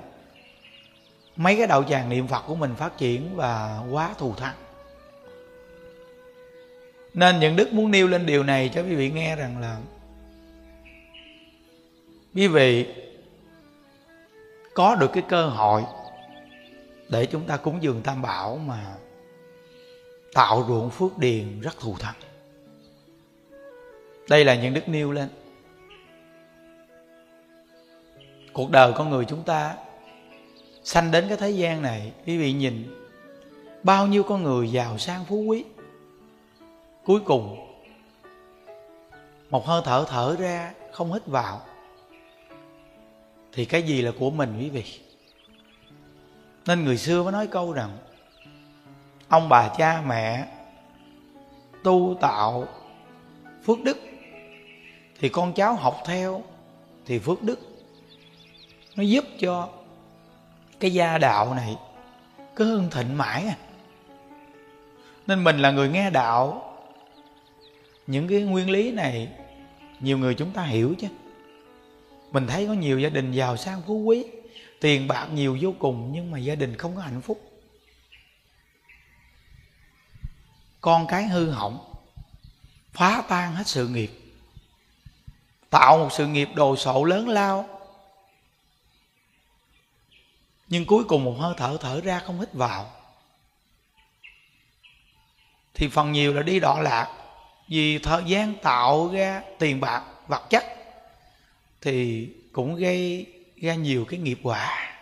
mấy 1.36 1.56
cái 1.56 1.66
đạo 1.66 1.84
tràng 1.84 2.08
niệm 2.08 2.26
phật 2.26 2.40
của 2.46 2.54
mình 2.54 2.74
phát 2.74 2.98
triển 2.98 3.36
và 3.36 3.82
quá 3.90 4.14
thù 4.18 4.34
thắng 4.34 4.56
nên 7.18 7.40
những 7.40 7.56
đức 7.56 7.72
muốn 7.72 7.90
nêu 7.90 8.08
lên 8.08 8.26
điều 8.26 8.42
này 8.42 8.70
cho 8.74 8.82
quý 8.82 8.94
vị 8.94 9.10
nghe 9.10 9.36
rằng 9.36 9.60
là 9.60 9.78
quý 12.34 12.48
vị 12.48 12.86
có 14.74 14.94
được 14.94 15.10
cái 15.12 15.22
cơ 15.28 15.46
hội 15.46 15.82
để 17.08 17.26
chúng 17.26 17.46
ta 17.46 17.56
cúng 17.56 17.82
dường 17.82 18.02
tam 18.02 18.22
bảo 18.22 18.60
mà 18.66 18.94
tạo 20.34 20.64
ruộng 20.68 20.90
phước 20.90 21.18
điền 21.18 21.60
rất 21.60 21.80
thù 21.80 21.96
thắng. 21.98 22.14
Đây 24.28 24.44
là 24.44 24.54
những 24.54 24.74
đức 24.74 24.88
nêu 24.88 25.12
lên. 25.12 25.28
Cuộc 28.52 28.70
đời 28.70 28.92
con 28.96 29.10
người 29.10 29.24
chúng 29.24 29.42
ta 29.42 29.76
sanh 30.84 31.10
đến 31.10 31.24
cái 31.28 31.36
thế 31.36 31.50
gian 31.50 31.82
này, 31.82 32.12
quý 32.26 32.38
vị 32.38 32.52
nhìn 32.52 32.94
bao 33.82 34.06
nhiêu 34.06 34.22
con 34.22 34.42
người 34.42 34.72
giàu 34.72 34.98
sang 34.98 35.24
phú 35.24 35.36
quý 35.36 35.64
cuối 37.08 37.20
cùng, 37.20 37.74
một 39.50 39.66
hơi 39.66 39.82
thở 39.84 40.04
thở 40.08 40.36
ra, 40.38 40.72
không 40.92 41.12
hít 41.12 41.26
vào. 41.26 41.60
Thì 43.52 43.64
cái 43.64 43.82
gì 43.82 44.02
là 44.02 44.12
của 44.18 44.30
mình 44.30 44.58
quý 44.58 44.68
vị? 44.68 44.84
Nên 46.66 46.84
người 46.84 46.96
xưa 46.96 47.22
mới 47.22 47.32
nói 47.32 47.46
câu 47.46 47.72
rằng, 47.72 47.98
ông 49.28 49.48
bà 49.48 49.68
cha 49.68 50.02
mẹ 50.06 50.46
tu 51.84 52.16
tạo 52.20 52.68
phước 53.64 53.82
đức, 53.84 53.98
thì 55.20 55.28
con 55.28 55.52
cháu 55.52 55.74
học 55.74 56.02
theo 56.04 56.42
thì 57.06 57.18
phước 57.18 57.42
đức. 57.42 57.60
Nó 58.96 59.02
giúp 59.02 59.24
cho 59.38 59.68
cái 60.80 60.92
gia 60.92 61.18
đạo 61.18 61.54
này 61.54 61.76
cứ 62.56 62.64
hưng 62.64 62.90
thịnh 62.90 63.18
mãi 63.18 63.44
à. 63.46 63.56
Nên 65.26 65.44
mình 65.44 65.58
là 65.58 65.70
người 65.70 65.88
nghe 65.88 66.10
đạo 66.10 66.64
những 68.08 68.28
cái 68.28 68.40
nguyên 68.40 68.70
lý 68.70 68.90
này, 68.92 69.28
nhiều 70.00 70.18
người 70.18 70.34
chúng 70.34 70.52
ta 70.52 70.62
hiểu 70.62 70.94
chứ. 70.98 71.08
Mình 72.32 72.46
thấy 72.46 72.66
có 72.66 72.72
nhiều 72.72 72.98
gia 72.98 73.08
đình 73.08 73.32
giàu 73.32 73.56
sang 73.56 73.82
phú 73.86 73.94
quý, 73.94 74.24
tiền 74.80 75.08
bạc 75.08 75.26
nhiều 75.32 75.58
vô 75.60 75.74
cùng, 75.78 76.10
nhưng 76.12 76.30
mà 76.30 76.38
gia 76.38 76.54
đình 76.54 76.76
không 76.76 76.96
có 76.96 77.02
hạnh 77.02 77.20
phúc. 77.20 77.60
Con 80.80 81.06
cái 81.06 81.26
hư 81.26 81.50
hỏng, 81.50 81.94
phá 82.92 83.22
tan 83.28 83.54
hết 83.54 83.66
sự 83.66 83.88
nghiệp, 83.88 84.10
tạo 85.70 85.98
một 85.98 86.08
sự 86.12 86.26
nghiệp 86.26 86.48
đồ 86.54 86.76
sộ 86.76 87.04
lớn 87.04 87.28
lao. 87.28 87.80
Nhưng 90.68 90.86
cuối 90.86 91.04
cùng 91.04 91.24
một 91.24 91.36
hơi 91.38 91.54
thở 91.56 91.76
thở 91.80 92.00
ra 92.00 92.18
không 92.18 92.40
hít 92.40 92.52
vào. 92.52 92.90
Thì 95.74 95.88
phần 95.88 96.12
nhiều 96.12 96.34
là 96.34 96.42
đi 96.42 96.60
đọa 96.60 96.82
lạc 96.82 97.17
vì 97.68 97.98
thời 97.98 98.24
gian 98.24 98.54
tạo 98.62 99.10
ra 99.12 99.42
tiền 99.58 99.80
bạc, 99.80 100.04
vật 100.28 100.46
chất, 100.50 100.64
thì 101.80 102.28
cũng 102.52 102.76
gây 102.76 103.26
ra 103.56 103.74
nhiều 103.74 104.04
cái 104.04 104.20
nghiệp 104.20 104.38
quả. 104.42 104.94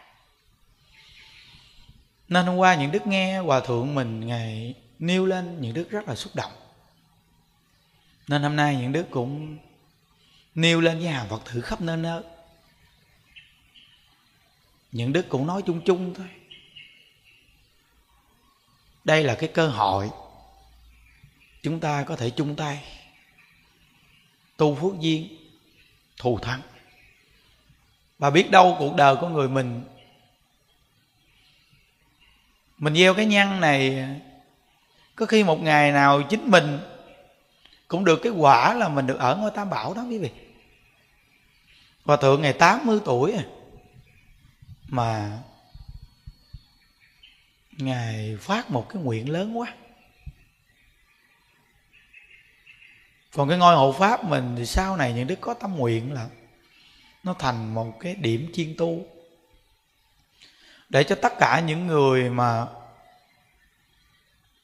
Nên 2.28 2.46
hôm 2.46 2.56
qua 2.56 2.74
những 2.74 2.92
đức 2.92 3.06
nghe 3.06 3.38
hòa 3.38 3.60
thượng 3.60 3.94
mình 3.94 4.26
ngày 4.26 4.74
nêu 4.98 5.26
lên 5.26 5.60
những 5.60 5.74
đức 5.74 5.90
rất 5.90 6.08
là 6.08 6.14
xúc 6.14 6.32
động. 6.34 6.52
Nên 8.28 8.42
hôm 8.42 8.56
nay 8.56 8.76
những 8.76 8.92
đức 8.92 9.06
cũng 9.10 9.58
nêu 10.54 10.80
lên 10.80 10.98
với 10.98 11.08
hàng 11.08 11.28
phật 11.28 11.42
tử 11.44 11.60
khắp 11.60 11.80
nơi 11.80 11.96
nơi. 11.96 12.22
Những 14.92 15.12
đức 15.12 15.28
cũng 15.28 15.46
nói 15.46 15.62
chung 15.66 15.80
chung 15.84 16.14
thôi. 16.14 16.26
Đây 19.04 19.24
là 19.24 19.34
cái 19.34 19.48
cơ 19.54 19.68
hội 19.68 20.10
chúng 21.66 21.80
ta 21.80 22.02
có 22.02 22.16
thể 22.16 22.30
chung 22.30 22.56
tay. 22.56 22.84
Tu 24.56 24.74
phước 24.74 25.00
duyên, 25.00 25.28
thù 26.16 26.38
thắng. 26.38 26.60
Và 28.18 28.30
biết 28.30 28.50
đâu 28.50 28.76
cuộc 28.78 28.96
đời 28.96 29.16
của 29.16 29.28
người 29.28 29.48
mình. 29.48 29.84
Mình 32.78 32.94
gieo 32.94 33.14
cái 33.14 33.26
nhân 33.26 33.60
này, 33.60 34.08
có 35.16 35.26
khi 35.26 35.44
một 35.44 35.62
ngày 35.62 35.92
nào 35.92 36.22
chính 36.22 36.50
mình 36.50 36.78
cũng 37.88 38.04
được 38.04 38.20
cái 38.22 38.32
quả 38.32 38.74
là 38.74 38.88
mình 38.88 39.06
được 39.06 39.18
ở 39.18 39.36
ngôi 39.36 39.50
tam 39.50 39.70
bảo 39.70 39.94
đó, 39.94 40.04
quý 40.10 40.18
vị. 40.18 40.30
Hòa 42.04 42.16
thượng 42.16 42.42
ngày 42.42 42.52
80 42.52 43.00
tuổi 43.04 43.32
à, 43.32 43.44
mà 44.88 45.38
ngài 47.72 48.36
phát 48.40 48.70
một 48.70 48.86
cái 48.88 49.02
nguyện 49.02 49.28
lớn 49.28 49.58
quá. 49.58 49.74
Còn 53.36 53.48
cái 53.48 53.58
ngôi 53.58 53.76
hộ 53.76 53.92
pháp 53.92 54.24
mình 54.24 54.54
thì 54.58 54.66
sau 54.66 54.96
này 54.96 55.12
những 55.12 55.26
đức 55.26 55.40
có 55.40 55.54
tâm 55.54 55.76
nguyện 55.76 56.12
là 56.12 56.26
nó 57.22 57.34
thành 57.38 57.74
một 57.74 58.00
cái 58.00 58.14
điểm 58.14 58.50
chiên 58.52 58.74
tu. 58.78 59.06
Để 60.88 61.04
cho 61.04 61.14
tất 61.14 61.32
cả 61.38 61.60
những 61.60 61.86
người 61.86 62.30
mà 62.30 62.66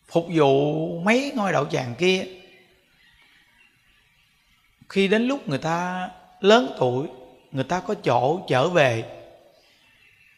phục 0.09 0.27
vụ 0.35 0.89
mấy 1.01 1.33
ngôi 1.35 1.53
đậu 1.53 1.67
tràng 1.67 1.95
kia, 1.95 2.25
khi 4.89 5.09
đến 5.09 5.23
lúc 5.23 5.49
người 5.49 5.59
ta 5.59 6.09
lớn 6.41 6.75
tuổi, 6.79 7.09
người 7.51 7.65
ta 7.65 7.81
có 7.81 7.95
chỗ 7.95 8.45
trở 8.49 8.69
về 8.69 9.05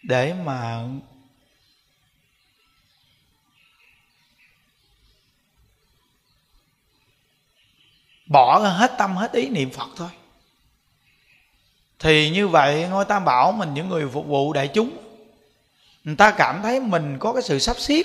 để 0.02 0.34
mà 0.44 0.84
bỏ 8.26 8.58
hết 8.58 8.94
tâm, 8.98 9.16
hết 9.16 9.32
ý 9.32 9.48
niệm 9.48 9.70
phật 9.70 9.88
thôi. 9.96 10.08
Thì 11.98 12.30
như 12.30 12.48
vậy 12.48 12.88
ngôi 12.88 13.04
tam 13.04 13.24
bảo 13.24 13.52
mình 13.52 13.74
những 13.74 13.88
người 13.88 14.08
phục 14.08 14.26
vụ 14.26 14.52
đại 14.52 14.68
chúng, 14.68 14.96
người 16.04 16.16
ta 16.16 16.30
cảm 16.30 16.62
thấy 16.62 16.80
mình 16.80 17.16
có 17.18 17.32
cái 17.32 17.42
sự 17.42 17.58
sắp 17.58 17.76
xếp. 17.78 18.02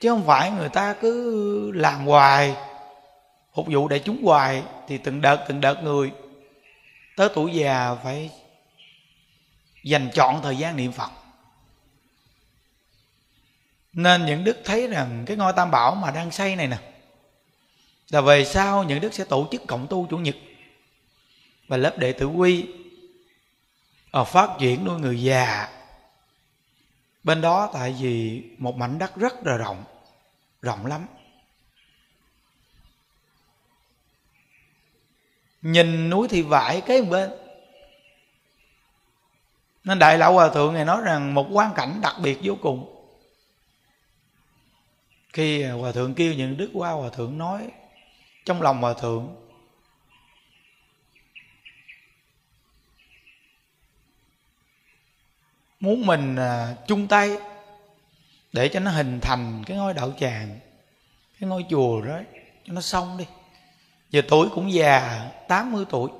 Chứ 0.00 0.08
không 0.08 0.26
phải 0.26 0.50
người 0.50 0.68
ta 0.68 0.94
cứ 1.00 1.72
làm 1.72 2.06
hoài, 2.06 2.56
phục 3.54 3.66
vụ 3.70 3.88
đại 3.88 3.98
chúng 4.04 4.24
hoài, 4.24 4.62
thì 4.88 4.98
từng 4.98 5.20
đợt 5.20 5.44
từng 5.48 5.60
đợt 5.60 5.82
người 5.82 6.12
tới 7.16 7.28
tuổi 7.34 7.52
già 7.52 7.94
phải 7.94 8.30
dành 9.84 10.10
chọn 10.14 10.42
thời 10.42 10.56
gian 10.56 10.76
niệm 10.76 10.92
phật. 10.92 11.10
Nên 13.92 14.26
những 14.26 14.44
đức 14.44 14.60
thấy 14.64 14.86
rằng 14.86 15.24
cái 15.26 15.36
ngôi 15.36 15.52
tam 15.52 15.70
bảo 15.70 15.94
mà 15.94 16.10
đang 16.10 16.30
xây 16.30 16.56
này 16.56 16.66
nè 16.66 16.78
là 18.10 18.20
về 18.20 18.44
sau 18.44 18.84
những 18.84 19.00
đức 19.00 19.14
sẽ 19.14 19.24
tổ 19.24 19.48
chức 19.50 19.62
cộng 19.66 19.86
tu 19.90 20.06
chủ 20.10 20.18
nhật. 20.18 20.36
Và 21.68 21.76
lớp 21.76 21.98
đệ 21.98 22.12
tử 22.12 22.26
quy 22.26 22.66
ở 24.10 24.24
phát 24.24 24.50
triển 24.58 24.84
nuôi 24.84 25.00
người 25.00 25.22
già. 25.22 25.68
Bên 27.24 27.40
đó 27.40 27.70
tại 27.72 27.94
vì 28.00 28.42
một 28.58 28.76
mảnh 28.76 28.98
đất 28.98 29.16
rất 29.16 29.46
là 29.46 29.56
rộng 29.56 29.84
rộng 30.62 30.86
lắm. 30.86 31.06
Nhìn 35.62 36.10
núi 36.10 36.28
thì 36.28 36.42
vải 36.42 36.80
cái 36.80 37.02
bên. 37.02 37.30
Nên 39.84 39.98
đại 39.98 40.18
lão 40.18 40.32
hòa 40.32 40.48
thượng 40.48 40.74
này 40.74 40.84
nói 40.84 41.02
rằng 41.04 41.34
một 41.34 41.46
quan 41.50 41.72
cảnh 41.74 42.00
đặc 42.02 42.16
biệt 42.22 42.38
vô 42.42 42.56
cùng. 42.62 43.06
Khi 45.32 45.64
hòa 45.64 45.92
thượng 45.92 46.14
kêu 46.14 46.34
những 46.34 46.56
đức 46.56 46.70
qua 46.74 46.90
hòa 46.90 47.10
thượng 47.10 47.38
nói 47.38 47.70
trong 48.44 48.62
lòng 48.62 48.80
hòa 48.80 48.94
thượng. 48.94 49.36
Muốn 55.80 56.06
mình 56.06 56.36
à, 56.36 56.74
chung 56.86 57.06
tay 57.06 57.36
để 58.52 58.68
cho 58.68 58.80
nó 58.80 58.90
hình 58.90 59.20
thành 59.20 59.62
cái 59.66 59.76
ngôi 59.76 59.94
đạo 59.94 60.12
tràng, 60.18 60.58
cái 61.40 61.48
ngôi 61.48 61.64
chùa 61.70 62.00
đó, 62.00 62.18
cho 62.64 62.72
nó 62.72 62.80
xong 62.80 63.18
đi. 63.18 63.26
Giờ 64.10 64.22
tuổi 64.28 64.48
cũng 64.54 64.72
già 64.72 65.30
80 65.48 65.84
tuổi. 65.90 66.10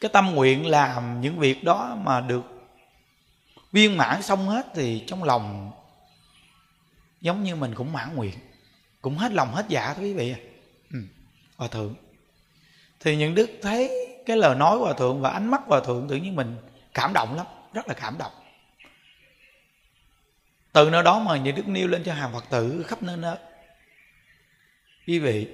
Cái 0.00 0.10
tâm 0.12 0.34
nguyện 0.34 0.66
làm 0.66 1.20
những 1.20 1.38
việc 1.38 1.64
đó 1.64 1.96
mà 2.04 2.20
được 2.20 2.42
viên 3.72 3.96
mãn 3.96 4.22
xong 4.22 4.48
hết 4.48 4.66
thì 4.74 5.04
trong 5.06 5.24
lòng 5.24 5.72
giống 7.20 7.44
như 7.44 7.56
mình 7.56 7.74
cũng 7.74 7.92
mãn 7.92 8.16
nguyện 8.16 8.34
cũng 9.02 9.16
hết 9.16 9.32
lòng 9.32 9.52
hết 9.54 9.64
dạ 9.68 9.94
thôi 9.96 10.04
quý 10.04 10.14
vị. 10.14 10.34
Ừ. 10.92 10.98
hòa 11.56 11.68
thượng. 11.68 11.94
Thì 13.00 13.16
những 13.16 13.34
đức 13.34 13.50
thấy 13.62 13.90
cái 14.26 14.36
lời 14.36 14.54
nói 14.54 14.78
hòa 14.78 14.92
thượng 14.92 15.20
và 15.20 15.30
ánh 15.30 15.50
mắt 15.50 15.60
hòa 15.66 15.80
thượng 15.80 16.08
tự 16.08 16.16
nhiên 16.16 16.36
mình 16.36 16.56
cảm 16.94 17.12
động 17.12 17.36
lắm 17.36 17.46
rất 17.72 17.88
là 17.88 17.94
cảm 17.94 18.18
động. 18.18 18.32
Từ 20.72 20.90
nơi 20.90 21.02
đó 21.02 21.18
mà 21.18 21.36
những 21.36 21.56
đức 21.56 21.68
nêu 21.68 21.88
lên 21.88 22.02
cho 22.04 22.14
hàng 22.14 22.32
phật 22.32 22.44
tử 22.50 22.84
khắp 22.88 23.02
nơi 23.02 23.16
nơi. 23.16 23.36
Quý 25.06 25.18
vị 25.18 25.48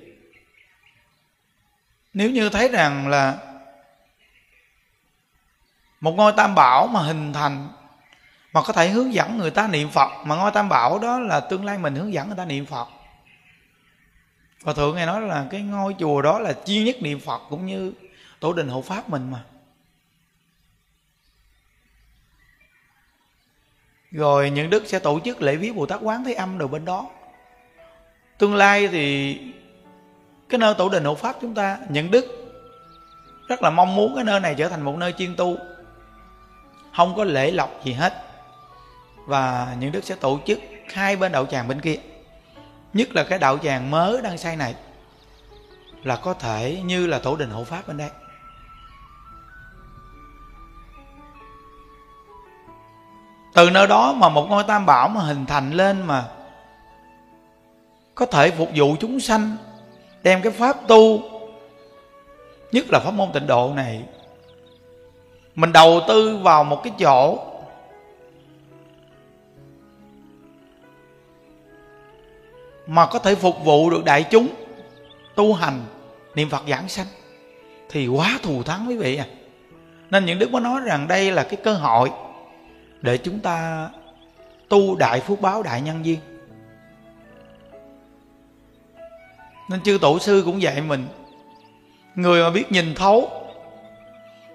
nếu 2.16 2.30
như 2.30 2.48
thấy 2.48 2.68
rằng 2.68 3.08
là 3.08 3.38
một 6.00 6.12
ngôi 6.12 6.32
tam 6.36 6.54
bảo 6.54 6.86
mà 6.86 7.00
hình 7.00 7.32
thành 7.32 7.68
mà 8.52 8.62
có 8.62 8.72
thể 8.72 8.88
hướng 8.88 9.14
dẫn 9.14 9.38
người 9.38 9.50
ta 9.50 9.66
niệm 9.66 9.90
phật 9.90 10.10
mà 10.24 10.36
ngôi 10.36 10.50
tam 10.50 10.68
bảo 10.68 10.98
đó 10.98 11.18
là 11.18 11.40
tương 11.40 11.64
lai 11.64 11.78
mình 11.78 11.94
hướng 11.94 12.12
dẫn 12.12 12.26
người 12.28 12.36
ta 12.36 12.44
niệm 12.44 12.66
phật 12.66 12.88
và 14.66 14.72
thượng 14.72 14.96
ngài 14.96 15.06
nói 15.06 15.20
là 15.20 15.46
cái 15.50 15.62
ngôi 15.62 15.94
chùa 15.98 16.22
đó 16.22 16.38
là 16.38 16.52
chuyên 16.52 16.84
nhất 16.84 16.96
niệm 17.00 17.20
phật 17.20 17.42
cũng 17.50 17.66
như 17.66 17.92
tổ 18.40 18.52
đình 18.52 18.68
hộ 18.68 18.82
pháp 18.82 19.08
mình 19.08 19.30
mà. 19.30 19.44
Rồi 24.10 24.50
những 24.50 24.70
đức 24.70 24.86
sẽ 24.86 24.98
tổ 24.98 25.20
chức 25.24 25.42
lễ 25.42 25.56
viếng 25.56 25.76
bồ 25.76 25.86
tát 25.86 26.00
quán 26.02 26.24
thế 26.24 26.34
âm 26.34 26.58
đồ 26.58 26.68
bên 26.68 26.84
đó. 26.84 27.10
Tương 28.38 28.54
lai 28.54 28.88
thì 28.88 29.38
cái 30.48 30.58
nơi 30.58 30.74
tổ 30.74 30.88
đình 30.88 31.04
hộ 31.04 31.14
pháp 31.14 31.36
chúng 31.40 31.54
ta, 31.54 31.78
những 31.88 32.10
đức 32.10 32.24
rất 33.48 33.62
là 33.62 33.70
mong 33.70 33.94
muốn 33.94 34.14
cái 34.14 34.24
nơi 34.24 34.40
này 34.40 34.54
trở 34.58 34.68
thành 34.68 34.82
một 34.82 34.96
nơi 34.96 35.12
chuyên 35.12 35.36
tu. 35.36 35.56
Không 36.96 37.16
có 37.16 37.24
lễ 37.24 37.50
lọc 37.50 37.84
gì 37.84 37.92
hết. 37.92 38.24
Và 39.16 39.76
những 39.80 39.92
đức 39.92 40.04
sẽ 40.04 40.14
tổ 40.14 40.40
chức 40.46 40.58
hai 40.92 41.16
bên 41.16 41.32
đậu 41.32 41.46
tràng 41.46 41.68
bên 41.68 41.80
kia 41.80 41.96
nhất 42.96 43.08
là 43.14 43.24
cái 43.24 43.38
đạo 43.38 43.58
tràng 43.58 43.90
mới 43.90 44.22
đang 44.22 44.38
xây 44.38 44.56
này, 44.56 44.74
là 46.02 46.16
có 46.16 46.34
thể 46.34 46.80
như 46.84 47.06
là 47.06 47.18
tổ 47.18 47.36
đình 47.36 47.50
hộ 47.50 47.64
pháp 47.64 47.88
bên 47.88 47.96
đây. 47.96 48.10
Từ 53.54 53.70
nơi 53.70 53.86
đó 53.86 54.12
mà 54.12 54.28
một 54.28 54.46
ngôi 54.48 54.64
tam 54.64 54.86
bảo 54.86 55.08
mà 55.08 55.20
hình 55.20 55.46
thành 55.46 55.72
lên 55.72 56.02
mà 56.02 56.28
có 58.14 58.26
thể 58.26 58.50
phục 58.50 58.68
vụ 58.74 58.96
chúng 59.00 59.20
sanh, 59.20 59.56
đem 60.22 60.42
cái 60.42 60.52
pháp 60.52 60.76
tu, 60.88 61.20
nhất 62.72 62.86
là 62.88 63.00
pháp 63.00 63.10
môn 63.10 63.32
tịnh 63.32 63.46
độ 63.46 63.72
này, 63.74 64.02
mình 65.54 65.72
đầu 65.72 66.00
tư 66.08 66.38
vào 66.42 66.64
một 66.64 66.80
cái 66.84 66.92
chỗ 66.98 67.38
mà 72.86 73.06
có 73.06 73.18
thể 73.18 73.34
phục 73.34 73.64
vụ 73.64 73.90
được 73.90 74.04
đại 74.04 74.24
chúng, 74.30 74.48
tu 75.34 75.54
hành 75.54 75.80
niệm 76.34 76.50
phật 76.50 76.62
giảng 76.68 76.88
sanh, 76.88 77.06
thì 77.88 78.08
quá 78.08 78.38
thù 78.42 78.62
thắng 78.62 78.88
quý 78.88 78.96
vị 78.96 79.16
à. 79.16 79.26
Nên 80.10 80.24
những 80.24 80.38
đức 80.38 80.48
có 80.52 80.60
nói 80.60 80.80
rằng 80.84 81.08
đây 81.08 81.32
là 81.32 81.42
cái 81.42 81.56
cơ 81.64 81.74
hội 81.74 82.10
để 83.00 83.18
chúng 83.18 83.38
ta 83.38 83.88
tu 84.68 84.96
đại 84.96 85.20
phước 85.20 85.40
báo 85.40 85.62
đại 85.62 85.80
nhân 85.80 86.04
duyên. 86.04 86.18
Nên 89.70 89.80
chư 89.80 89.98
tổ 90.00 90.18
sư 90.18 90.42
cũng 90.44 90.62
dạy 90.62 90.80
mình, 90.80 91.06
người 92.14 92.42
mà 92.42 92.50
biết 92.50 92.72
nhìn 92.72 92.94
thấu 92.94 93.30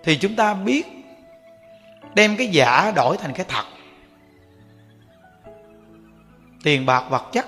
thì 0.04 0.18
chúng 0.18 0.36
ta 0.36 0.54
biết 0.54 0.88
đem 2.16 2.38
cái 2.38 2.48
giả 2.48 2.92
đổi 2.96 3.18
thành 3.18 3.34
cái 3.34 3.46
thật. 3.50 3.64
Tiền 6.64 6.86
bạc 6.86 7.04
vật 7.10 7.24
chất 7.32 7.46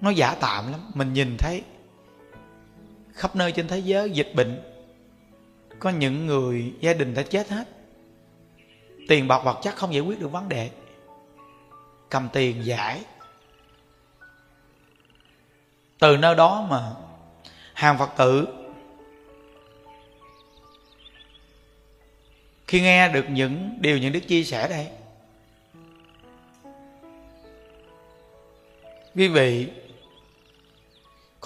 nó 0.00 0.10
giả 0.10 0.34
tạm 0.40 0.72
lắm. 0.72 0.80
Mình 0.94 1.12
nhìn 1.12 1.36
thấy, 1.38 1.62
khắp 3.12 3.36
nơi 3.36 3.52
trên 3.52 3.68
thế 3.68 3.78
giới 3.78 4.10
dịch 4.10 4.32
bệnh, 4.34 4.62
có 5.78 5.90
những 5.90 6.26
người, 6.26 6.74
gia 6.80 6.94
đình 6.94 7.14
đã 7.14 7.22
chết 7.22 7.48
hết. 7.48 7.68
Tiền 9.08 9.28
bạc 9.28 9.42
vật 9.44 9.58
chất 9.62 9.76
không 9.76 9.94
giải 9.94 10.02
quyết 10.02 10.20
được 10.20 10.32
vấn 10.32 10.48
đề. 10.48 10.70
Cầm 12.10 12.28
tiền 12.32 12.64
giải. 12.64 13.04
Từ 15.98 16.16
nơi 16.16 16.34
đó 16.34 16.66
mà 16.70 16.92
hàng 17.74 17.98
phật 17.98 18.10
tử, 18.16 18.48
khi 22.66 22.80
nghe 22.80 23.08
được 23.08 23.24
những 23.28 23.78
điều 23.80 23.98
những 23.98 24.12
đức 24.12 24.20
chia 24.20 24.44
sẻ 24.44 24.68
đây, 24.68 24.86
quý 29.14 29.28
vị 29.28 29.68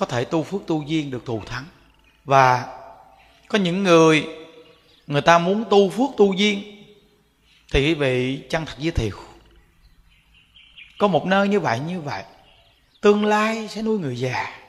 có 0.01 0.07
thể 0.07 0.25
tu 0.25 0.43
phước 0.43 0.61
tu 0.67 0.83
duyên 0.83 1.11
được 1.11 1.25
thù 1.27 1.43
thắng. 1.47 1.65
Và 2.25 2.79
có 3.49 3.59
những 3.59 3.83
người 3.83 4.27
người 5.07 5.21
ta 5.21 5.39
muốn 5.39 5.65
tu 5.71 5.91
phước 5.91 6.11
tu 6.17 6.33
duyên 6.33 6.85
thì 7.73 7.87
quý 7.87 7.95
vị 7.95 8.43
chân 8.51 8.67
thật 8.67 8.75
giới 8.79 8.93
thiệu. 8.93 9.17
Có 10.99 11.09
một 11.09 11.27
nơi 11.27 11.49
như 11.49 11.61
vậy 11.61 11.81
như 11.81 12.01
vậy 12.01 12.25
tương 13.01 13.25
lai 13.25 13.69
sẽ 13.69 13.83
nuôi 13.83 13.99
người 13.99 14.19
già. 14.19 14.61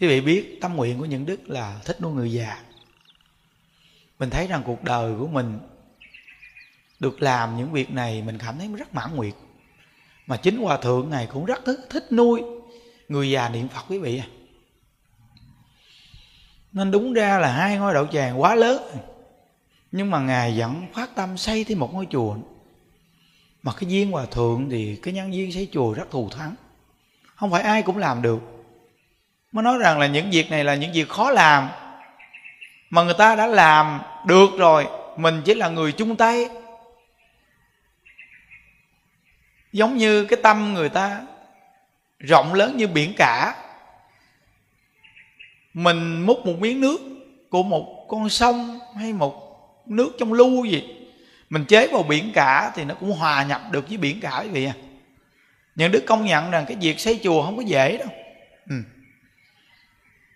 Quý 0.00 0.08
vị 0.08 0.20
biết 0.20 0.58
tâm 0.60 0.76
nguyện 0.76 0.98
của 0.98 1.04
những 1.04 1.26
đức 1.26 1.40
là 1.46 1.80
thích 1.84 2.00
nuôi 2.00 2.12
người 2.12 2.32
già. 2.32 2.60
Mình 4.18 4.30
thấy 4.30 4.46
rằng 4.46 4.62
cuộc 4.66 4.84
đời 4.84 5.14
của 5.18 5.26
mình 5.26 5.58
được 7.00 7.22
làm 7.22 7.56
những 7.56 7.72
việc 7.72 7.90
này 7.90 8.22
mình 8.22 8.38
cảm 8.38 8.58
thấy 8.58 8.68
rất 8.78 8.94
mãn 8.94 9.16
nguyện. 9.16 9.34
Mà 10.26 10.36
chính 10.36 10.56
hòa 10.56 10.76
thượng 10.76 11.10
này 11.10 11.28
cũng 11.32 11.44
rất 11.44 11.64
thích, 11.64 11.80
thích 11.90 12.12
nuôi 12.12 12.42
người 13.10 13.30
già 13.30 13.48
niệm 13.48 13.68
phật 13.68 13.84
quý 13.88 13.98
vị 13.98 14.18
à 14.18 14.26
nên 16.72 16.90
đúng 16.90 17.12
ra 17.12 17.38
là 17.38 17.52
hai 17.52 17.76
ngôi 17.76 17.94
đạo 17.94 18.06
tràng 18.06 18.40
quá 18.40 18.54
lớn. 18.54 18.82
Nhưng 19.92 20.10
mà 20.10 20.20
ngài 20.20 20.58
vẫn 20.58 20.86
phát 20.94 21.14
tâm 21.14 21.36
xây 21.36 21.64
thêm 21.64 21.78
một 21.78 21.94
ngôi 21.94 22.06
chùa. 22.10 22.36
Mà 23.62 23.72
cái 23.72 23.90
duyên 23.90 24.10
hòa 24.10 24.26
thượng 24.26 24.68
thì 24.70 24.98
cái 25.02 25.14
nhân 25.14 25.34
duyên 25.34 25.52
xây 25.52 25.68
chùa 25.72 25.92
rất 25.92 26.10
thù 26.10 26.28
thắng. 26.28 26.54
Không 27.34 27.50
phải 27.50 27.62
ai 27.62 27.82
cũng 27.82 27.98
làm 27.98 28.22
được. 28.22 28.38
Mới 29.52 29.62
nói 29.62 29.78
rằng 29.78 29.98
là 29.98 30.06
những 30.06 30.30
việc 30.30 30.50
này 30.50 30.64
là 30.64 30.74
những 30.74 30.92
việc 30.92 31.08
khó 31.08 31.30
làm. 31.30 31.68
Mà 32.90 33.02
người 33.02 33.14
ta 33.18 33.36
đã 33.36 33.46
làm 33.46 34.00
được 34.26 34.50
rồi, 34.58 34.86
mình 35.16 35.42
chỉ 35.44 35.54
là 35.54 35.68
người 35.68 35.92
chung 35.92 36.16
tay. 36.16 36.48
Giống 39.72 39.96
như 39.96 40.24
cái 40.24 40.38
tâm 40.42 40.74
người 40.74 40.88
ta 40.88 41.26
rộng 42.20 42.54
lớn 42.54 42.76
như 42.76 42.86
biển 42.86 43.12
cả. 43.16 43.54
Mình 45.74 46.26
múc 46.26 46.46
một 46.46 46.58
miếng 46.58 46.80
nước 46.80 47.00
của 47.50 47.62
một 47.62 48.06
con 48.08 48.28
sông 48.28 48.78
hay 48.96 49.12
một 49.12 49.50
nước 49.86 50.12
trong 50.18 50.32
lưu 50.32 50.64
gì, 50.64 50.82
mình 51.50 51.64
chế 51.64 51.86
vào 51.86 52.02
biển 52.02 52.30
cả 52.34 52.72
thì 52.74 52.84
nó 52.84 52.94
cũng 52.94 53.12
hòa 53.12 53.44
nhập 53.44 53.62
được 53.70 53.88
với 53.88 53.96
biển 53.96 54.20
cả 54.20 54.40
quý 54.44 54.48
vị 54.48 54.64
à 54.64 54.74
những 55.80 55.92
đức 55.92 56.04
công 56.06 56.24
nhận 56.24 56.50
rằng 56.50 56.64
cái 56.68 56.76
việc 56.80 57.00
xây 57.00 57.20
chùa 57.22 57.42
không 57.42 57.56
có 57.56 57.62
dễ 57.62 57.96
đâu. 57.96 58.08
Ừ. 58.68 58.76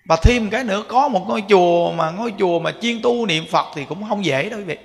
và 0.05 0.17
thêm 0.23 0.51
cái 0.51 0.65
nữa, 0.65 0.85
có 0.89 1.09
một 1.09 1.25
ngôi 1.29 1.45
chùa 1.49 1.93
mà 1.93 2.11
ngôi 2.11 2.35
chùa 2.39 2.59
mà 2.59 2.73
chuyên 2.83 3.03
tu 3.03 3.27
niệm 3.27 3.45
phật 3.51 3.67
thì 3.75 3.85
cũng 3.85 4.09
không 4.09 4.25
dễ 4.25 4.49
đâu 4.49 4.59
quý 4.59 4.65
vị. 4.65 4.77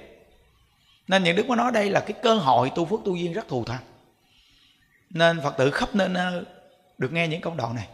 Nên 1.08 1.24
những 1.24 1.36
đức 1.36 1.46
có 1.50 1.56
nói 1.56 1.72
đây 1.72 1.90
là 1.90 2.00
cái 2.00 2.14
cơ 2.24 2.36
hội 2.36 2.72
tu 2.76 2.86
phước 2.86 3.00
tu 3.06 3.16
duyên 3.16 3.34
rất 3.34 3.48
thù 3.48 3.64
thắng. 3.64 3.82
Nên 5.10 5.40
phật 5.44 5.58
tử 5.58 5.72
khắp 5.72 5.96
nơi 5.96 6.10
được 7.00 7.14
nghe 7.14 7.28
những 7.28 7.42
công 7.42 7.58
đoạn 7.58 7.76
này. 7.76 7.88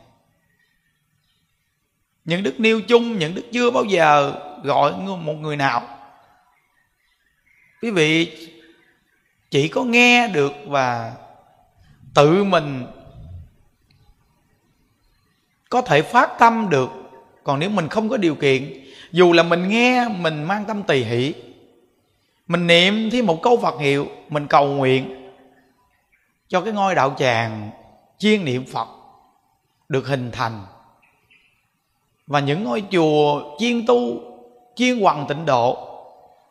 Những 2.26 2.44
đức 2.44 2.60
nêu 2.60 2.82
chung, 2.82 3.20
những 3.20 3.36
đức 3.36 3.44
chưa 3.54 3.72
bao 3.72 3.84
giờ 3.84 4.34
gọi 4.64 4.94
một 4.98 5.34
người 5.34 5.56
nào. 5.56 5.88
Quý 7.82 7.92
vị 7.92 8.38
chỉ 9.50 9.68
có 9.68 9.84
nghe 9.84 10.28
được 10.28 10.54
và 10.68 11.14
tự 12.14 12.44
mình 12.44 12.86
có 15.70 15.82
thể 15.82 16.02
phát 16.02 16.30
tâm 16.40 16.70
được. 16.70 16.90
Còn 17.44 17.60
nếu 17.60 17.70
mình 17.70 17.88
không 17.88 18.10
có 18.10 18.18
điều 18.18 18.36
kiện, 18.36 18.84
dù 19.12 19.34
là 19.34 19.44
mình 19.44 19.70
nghe, 19.70 20.08
mình 20.08 20.44
mang 20.44 20.66
tâm 20.66 20.84
tỳ 20.84 21.04
hỷ, 21.04 21.34
mình 22.48 22.68
niệm 22.68 23.10
thêm 23.12 23.26
một 23.26 23.40
câu 23.44 23.58
phật 23.58 23.80
hiệu, 23.80 24.08
mình 24.30 24.48
cầu 24.48 24.68
nguyện 24.68 25.32
cho 26.48 26.62
cái 26.62 26.74
ngôi 26.74 26.96
đạo 26.96 27.16
tràng 27.20 27.72
chuyên 28.20 28.46
niệm 28.46 28.66
phật 28.66 28.88
được 29.90 30.08
hình 30.08 30.32
thành. 30.32 30.66
Và 32.28 32.40
những 32.40 32.64
ngôi 32.64 32.84
chùa 32.92 33.56
chuyên 33.60 33.86
tu 33.86 34.22
chuyên 34.76 35.00
hoàng 35.00 35.26
tịnh 35.30 35.46
độ 35.46 35.92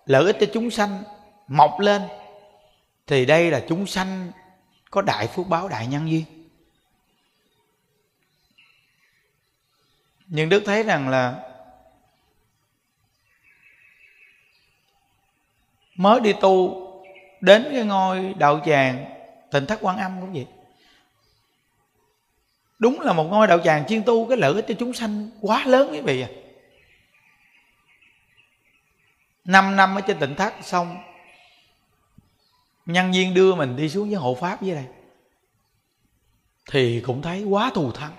lợi 0.06 0.24
ích 0.24 0.36
cho 0.40 0.46
chúng 0.52 0.70
sanh 0.70 1.02
mọc 1.48 1.80
lên, 1.80 2.02
thì 3.06 3.26
đây 3.26 3.50
là 3.50 3.62
chúng 3.68 3.86
sanh 3.86 4.32
có 4.90 5.02
đại 5.02 5.26
phước 5.26 5.46
báo 5.48 5.68
đại 5.68 5.86
nhân 5.86 6.10
duyên. 6.10 6.24
Nhưng 10.26 10.48
đức 10.48 10.62
thấy 10.66 10.82
rằng 10.82 11.08
là 11.08 11.50
mới 15.96 16.20
đi 16.20 16.32
tu 16.40 16.80
đến 17.40 17.68
cái 17.72 17.84
ngôi 17.84 18.34
đạo 18.38 18.60
tràng 18.66 19.04
tịnh 19.50 19.66
thất 19.66 19.78
quan 19.82 19.98
âm 19.98 20.20
cũng 20.20 20.32
vậy 20.32 20.46
đúng 22.84 23.00
là 23.00 23.12
một 23.12 23.24
ngôi 23.24 23.46
đạo 23.46 23.60
tràng 23.64 23.86
chuyên 23.86 24.02
tu, 24.02 24.28
cái 24.28 24.38
lợi 24.38 24.54
ích 24.54 24.64
cho 24.68 24.74
chúng 24.78 24.92
sanh 24.92 25.30
quá 25.40 25.64
lớn 25.66 25.88
quý 25.92 26.00
vị 26.00 26.20
à. 26.20 26.28
Năm 29.44 29.76
năm 29.76 29.94
ở 29.94 30.00
trên 30.00 30.18
tịnh 30.18 30.34
thất 30.34 30.54
xong, 30.62 30.96
nhân 32.86 33.12
viên 33.12 33.34
đưa 33.34 33.54
mình 33.54 33.76
đi 33.76 33.88
xuống 33.88 34.08
với 34.08 34.16
hộ 34.16 34.34
pháp 34.34 34.62
dưới 34.62 34.74
đây. 34.74 34.84
Thì 36.70 37.02
cũng 37.06 37.22
thấy 37.22 37.44
quá 37.44 37.70
thù 37.74 37.92
thắng. 37.92 38.12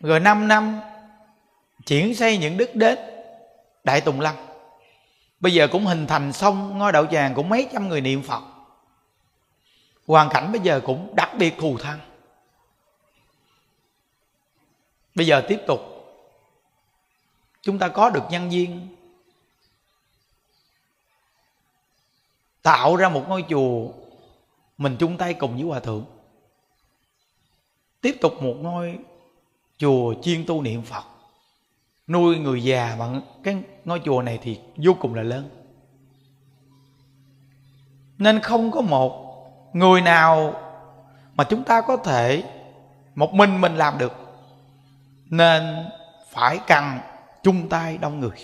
Rồi 0.00 0.20
năm 0.20 0.48
năm 0.48 0.80
chuyển 1.86 2.14
xây 2.14 2.38
những 2.38 2.56
đức 2.56 2.74
đến 2.74 2.98
đại 3.84 4.00
tùng 4.00 4.20
lâm 4.20 4.34
bây 5.40 5.52
giờ 5.52 5.68
cũng 5.68 5.86
hình 5.86 6.06
thành 6.06 6.32
xong 6.32 6.78
ngôi 6.78 6.92
đạo 6.92 7.06
tràng 7.06 7.34
cũng 7.34 7.48
mấy 7.48 7.68
trăm 7.72 7.88
người 7.88 8.00
niệm 8.00 8.22
phật 8.22 8.51
hoàn 10.06 10.28
cảnh 10.30 10.52
bây 10.52 10.60
giờ 10.60 10.80
cũng 10.84 11.16
đặc 11.16 11.30
biệt 11.38 11.54
thù 11.58 11.78
thăng. 11.78 12.00
Bây 15.14 15.26
giờ 15.26 15.42
tiếp 15.48 15.60
tục, 15.66 15.80
chúng 17.62 17.78
ta 17.78 17.88
có 17.88 18.10
được 18.10 18.22
nhân 18.30 18.50
viên 18.50 18.96
tạo 22.62 22.96
ra 22.96 23.08
một 23.08 23.24
ngôi 23.28 23.44
chùa 23.48 23.88
mình 24.78 24.96
chung 24.98 25.18
tay 25.18 25.34
cùng 25.34 25.54
với 25.54 25.62
hòa 25.62 25.80
thượng. 25.80 26.04
Tiếp 28.00 28.16
tục 28.20 28.42
một 28.42 28.54
ngôi 28.60 28.98
chùa 29.78 30.14
chuyên 30.22 30.44
tu 30.46 30.62
niệm 30.62 30.82
phật. 30.82 31.04
Nuôi 32.06 32.38
người 32.38 32.64
già 32.64 32.96
bằng 32.98 33.22
cái 33.42 33.62
ngôi 33.84 34.00
chùa 34.04 34.22
này 34.22 34.38
thì 34.42 34.60
vô 34.76 34.96
cùng 35.00 35.14
là 35.14 35.22
lớn. 35.22 35.50
Nên 38.18 38.40
không 38.40 38.70
có 38.70 38.80
một 38.80 39.31
người 39.72 40.00
nào 40.00 40.54
mà 41.34 41.44
chúng 41.44 41.64
ta 41.64 41.80
có 41.80 41.96
thể 41.96 42.44
một 43.14 43.34
mình 43.34 43.60
mình 43.60 43.76
làm 43.76 43.98
được, 43.98 44.12
nên 45.30 45.86
phải 46.30 46.60
cần 46.66 46.98
chung 47.42 47.68
tay 47.68 47.98
đông 47.98 48.20
người. 48.20 48.36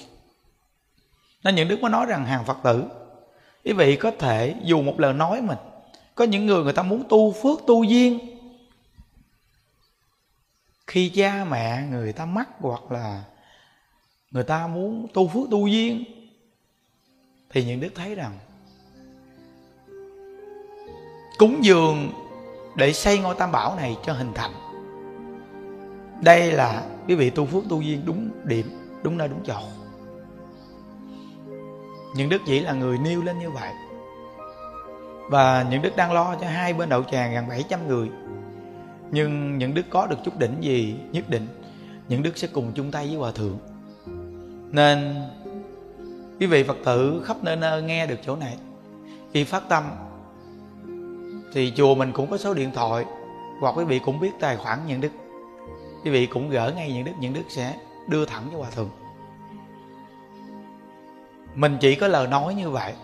Nên 1.44 1.54
những 1.54 1.68
đức 1.68 1.80
mới 1.80 1.90
nói 1.90 2.06
rằng 2.06 2.26
hàng 2.26 2.44
phật 2.44 2.58
tử, 2.64 2.84
quý 3.64 3.72
vị 3.72 3.96
có 3.96 4.10
thể 4.18 4.54
dù 4.62 4.82
một 4.82 5.00
lời 5.00 5.12
nói 5.12 5.40
mình, 5.42 5.58
có 6.14 6.24
những 6.24 6.46
người 6.46 6.64
người 6.64 6.72
ta 6.72 6.82
muốn 6.82 7.04
tu 7.08 7.32
phước 7.32 7.60
tu 7.66 7.84
duyên, 7.84 8.18
khi 10.86 11.08
cha 11.08 11.44
mẹ 11.50 11.82
người 11.90 12.12
ta 12.12 12.24
mắc 12.24 12.48
hoặc 12.60 12.92
là 12.92 13.24
người 14.30 14.44
ta 14.44 14.66
muốn 14.66 15.06
tu 15.14 15.28
phước 15.28 15.50
tu 15.50 15.66
duyên, 15.66 16.04
thì 17.50 17.64
những 17.64 17.80
đức 17.80 17.92
thấy 17.94 18.14
rằng 18.14 18.38
cúng 21.38 21.64
dường 21.64 22.12
để 22.74 22.92
xây 22.92 23.18
ngôi 23.18 23.34
tam 23.34 23.52
bảo 23.52 23.76
này 23.76 23.96
cho 24.04 24.12
hình 24.12 24.32
thành. 24.34 24.50
Đây 26.22 26.52
là 26.52 26.82
quý 27.08 27.14
vị 27.14 27.30
tu 27.30 27.46
phước 27.46 27.64
tu 27.68 27.80
duyên 27.80 28.02
đúng 28.04 28.30
điểm, 28.44 28.66
đúng 29.02 29.18
nơi 29.18 29.28
đúng 29.28 29.40
chỗ. 29.44 29.60
Những 32.16 32.28
đức 32.28 32.42
chỉ 32.46 32.60
là 32.60 32.72
người 32.72 32.98
nêu 32.98 33.22
lên 33.22 33.38
như 33.38 33.50
vậy. 33.50 33.72
Và 35.30 35.66
những 35.70 35.82
đức 35.82 35.96
đang 35.96 36.12
lo 36.12 36.36
cho 36.40 36.46
hai 36.46 36.72
bên 36.72 36.88
đậu 36.88 37.02
tràng 37.02 37.34
gần 37.34 37.48
700 37.48 37.88
người. 37.88 38.10
Nhưng 39.10 39.58
những 39.58 39.74
đức 39.74 39.82
có 39.90 40.06
được 40.06 40.16
chút 40.24 40.38
đỉnh 40.38 40.56
gì 40.60 40.96
nhất 41.12 41.28
định, 41.28 41.46
những 42.08 42.22
đức 42.22 42.38
sẽ 42.38 42.48
cùng 42.52 42.72
chung 42.74 42.90
tay 42.90 43.06
với 43.06 43.16
hòa 43.16 43.30
thượng. 43.32 43.58
Nên 44.70 45.14
quý 46.40 46.46
vị 46.46 46.62
phật 46.62 46.76
tử 46.84 47.22
khắp 47.24 47.36
nơi 47.42 47.56
nơi 47.56 47.82
nghe 47.82 48.06
được 48.06 48.18
chỗ 48.26 48.36
này. 48.36 48.56
Khi 49.32 49.44
phát 49.44 49.68
tâm 49.68 49.84
thì 51.52 51.72
chùa 51.76 51.94
mình 51.94 52.12
cũng 52.12 52.30
có 52.30 52.38
số 52.38 52.54
điện 52.54 52.70
thoại. 52.74 53.04
Hoặc 53.60 53.74
quý 53.78 53.84
vị 53.84 53.98
cũng 53.98 54.20
biết 54.20 54.30
tài 54.40 54.56
khoản 54.56 54.86
nhận 54.86 55.00
đức. 55.00 55.12
Quý 56.04 56.10
vị 56.10 56.26
cũng 56.26 56.50
gỡ 56.50 56.72
ngay 56.76 56.92
nhận 56.92 57.04
đức 57.04 57.12
nhận 57.20 57.32
đức 57.32 57.44
sẽ 57.48 57.76
đưa 58.06 58.24
thẳng 58.24 58.48
cho 58.52 58.58
hòa 58.58 58.70
thượng. 58.70 58.90
Mình 61.54 61.76
chỉ 61.80 61.94
có 61.94 62.08
lời 62.08 62.26
nói 62.26 62.54
như 62.54 62.70
vậy. 62.70 62.94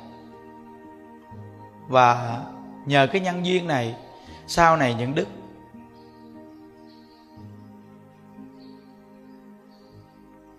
Và 1.88 2.40
nhờ 2.86 3.06
cái 3.12 3.20
nhân 3.20 3.46
duyên 3.46 3.66
này, 3.66 3.96
sau 4.46 4.76
này 4.76 4.94
những 4.94 5.14
đức 5.14 5.26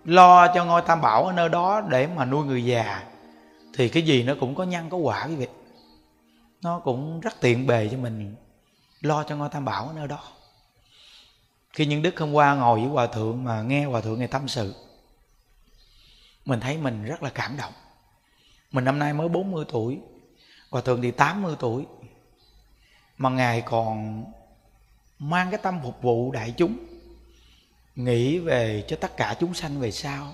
lo 0.06 0.48
cho 0.48 0.65
ngôi 0.65 0.82
tam 0.82 1.02
bảo 1.02 1.26
ở 1.26 1.34
nơi 1.34 1.50
đó 1.50 1.82
để 1.82 2.08
mà 2.15 2.26
nuôi 2.26 2.45
người 2.45 2.65
già, 2.65 3.04
thì 3.74 3.89
cái 3.89 4.04
gì 4.04 4.24
nó 4.24 4.34
cũng 4.39 4.56
có 4.56 4.63
nhân 4.63 4.89
có 4.89 4.98
quả, 4.98 5.26
quý 5.28 5.36
vị 5.36 5.48
nó 6.65 6.80
cũng 6.80 7.19
rất 7.19 7.41
tiện 7.41 7.67
bề 7.67 7.89
cho 7.91 7.97
mình, 7.97 8.36
lo 9.01 9.23
cho 9.23 9.36
ngôi 9.36 9.49
tam 9.49 9.65
bảo 9.65 9.88
ở 9.88 9.93
nơi 9.93 10.08
đó. 10.08 10.23
Khi 11.73 11.86
những 11.86 12.01
đức 12.01 12.19
hôm 12.19 12.34
qua 12.34 12.56
ngồi 12.56 12.80
với 12.80 12.89
hòa 12.89 13.08
thượng 13.08 13.43
mà 13.43 13.62
nghe 13.62 13.86
hòa 13.86 14.01
thượng 14.01 14.19
ngày 14.19 14.28
tâm 14.28 14.47
sự, 14.47 14.75
mình 16.45 16.60
thấy 16.60 16.78
mình 16.78 17.06
rất 17.06 17.23
là 17.23 17.30
cảm 17.30 17.58
động. 17.58 17.73
Mình 18.71 18.84
năm 18.86 18.99
nay 18.99 19.13
mới 19.13 19.30
40 19.30 19.65
tuổi, 19.67 19.99
hòa 20.69 20.82
thượng 20.82 21.01
thì 21.01 21.12
80 21.12 21.56
tuổi, 21.60 21.86
mà 23.17 23.30
ngài 23.30 23.62
còn 23.62 24.25
mang 25.19 25.51
cái 25.51 25.60
tâm 25.63 25.80
phục 25.84 26.01
vụ 26.01 26.32
đại 26.32 26.54
chúng, 26.58 26.78
nghĩ 27.95 28.39
về 28.39 28.86
cho 28.88 28.95
tất 29.01 29.17
cả 29.17 29.36
chúng 29.39 29.54
sanh 29.54 29.80
về 29.80 29.91
sau, 29.91 30.34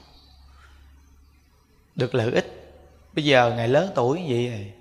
được 1.96 2.15
lợi 2.15 2.32
ích. 2.32 2.78
Bây 3.13 3.26
giờ 3.26 3.54
ngài 3.56 3.67
lớn 3.67 3.91
tuổi 3.96 4.22
như 4.22 4.28
vậy 4.28 4.48
rồi 4.48 4.81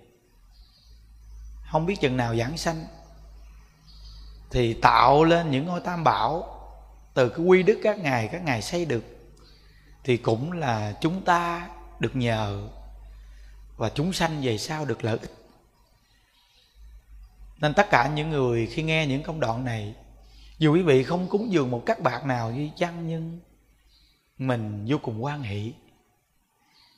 không 1.71 1.87
biết 1.87 2.01
chừng 2.01 2.17
nào 2.17 2.37
giảng 2.37 2.57
sanh. 2.57 2.87
Thì 4.51 4.75
tạo 4.75 5.25
lên 5.25 5.51
những 5.51 5.67
ngôi 5.67 5.81
tam 5.81 6.05
bảo. 6.05 6.57
Từ 7.15 7.29
cái 7.29 7.47
quy 7.47 7.63
đức 7.63 7.81
các 7.83 7.99
ngài 7.99 8.29
các 8.29 8.43
ngài 8.45 8.63
xây 8.63 8.85
được. 8.85 9.05
Thì 10.05 10.17
cũng 10.17 10.53
là 10.53 10.93
chúng 11.01 11.23
ta 11.23 11.69
được 12.01 12.17
nhờ. 12.17 12.69
Và 13.77 13.91
chúng 13.95 14.13
sanh 14.13 14.41
về 14.43 14.59
sau 14.59 14.85
được 14.85 15.05
lợi 15.05 15.19
ích. 15.19 15.35
Nên 17.59 17.75
tất 17.75 17.87
cả 17.91 18.09
những 18.15 18.31
người 18.31 18.67
khi 18.67 18.83
nghe 18.83 19.07
những 19.07 19.23
công 19.23 19.41
đoạn 19.41 19.65
này, 19.65 19.95
dù 20.59 20.75
quý 20.75 20.83
vị 20.83 21.03
không 21.05 21.29
cúng 21.29 21.53
dường 21.53 21.71
một 21.71 21.83
các 21.87 22.01
bạc 22.01 22.25
nào 22.25 22.51
như 22.51 22.69
chăng, 22.77 23.09
nhưng 23.09 23.41
mình 24.39 24.85
vô 24.89 24.99
cùng 25.03 25.25
quan 25.25 25.43
hệ 25.43 25.61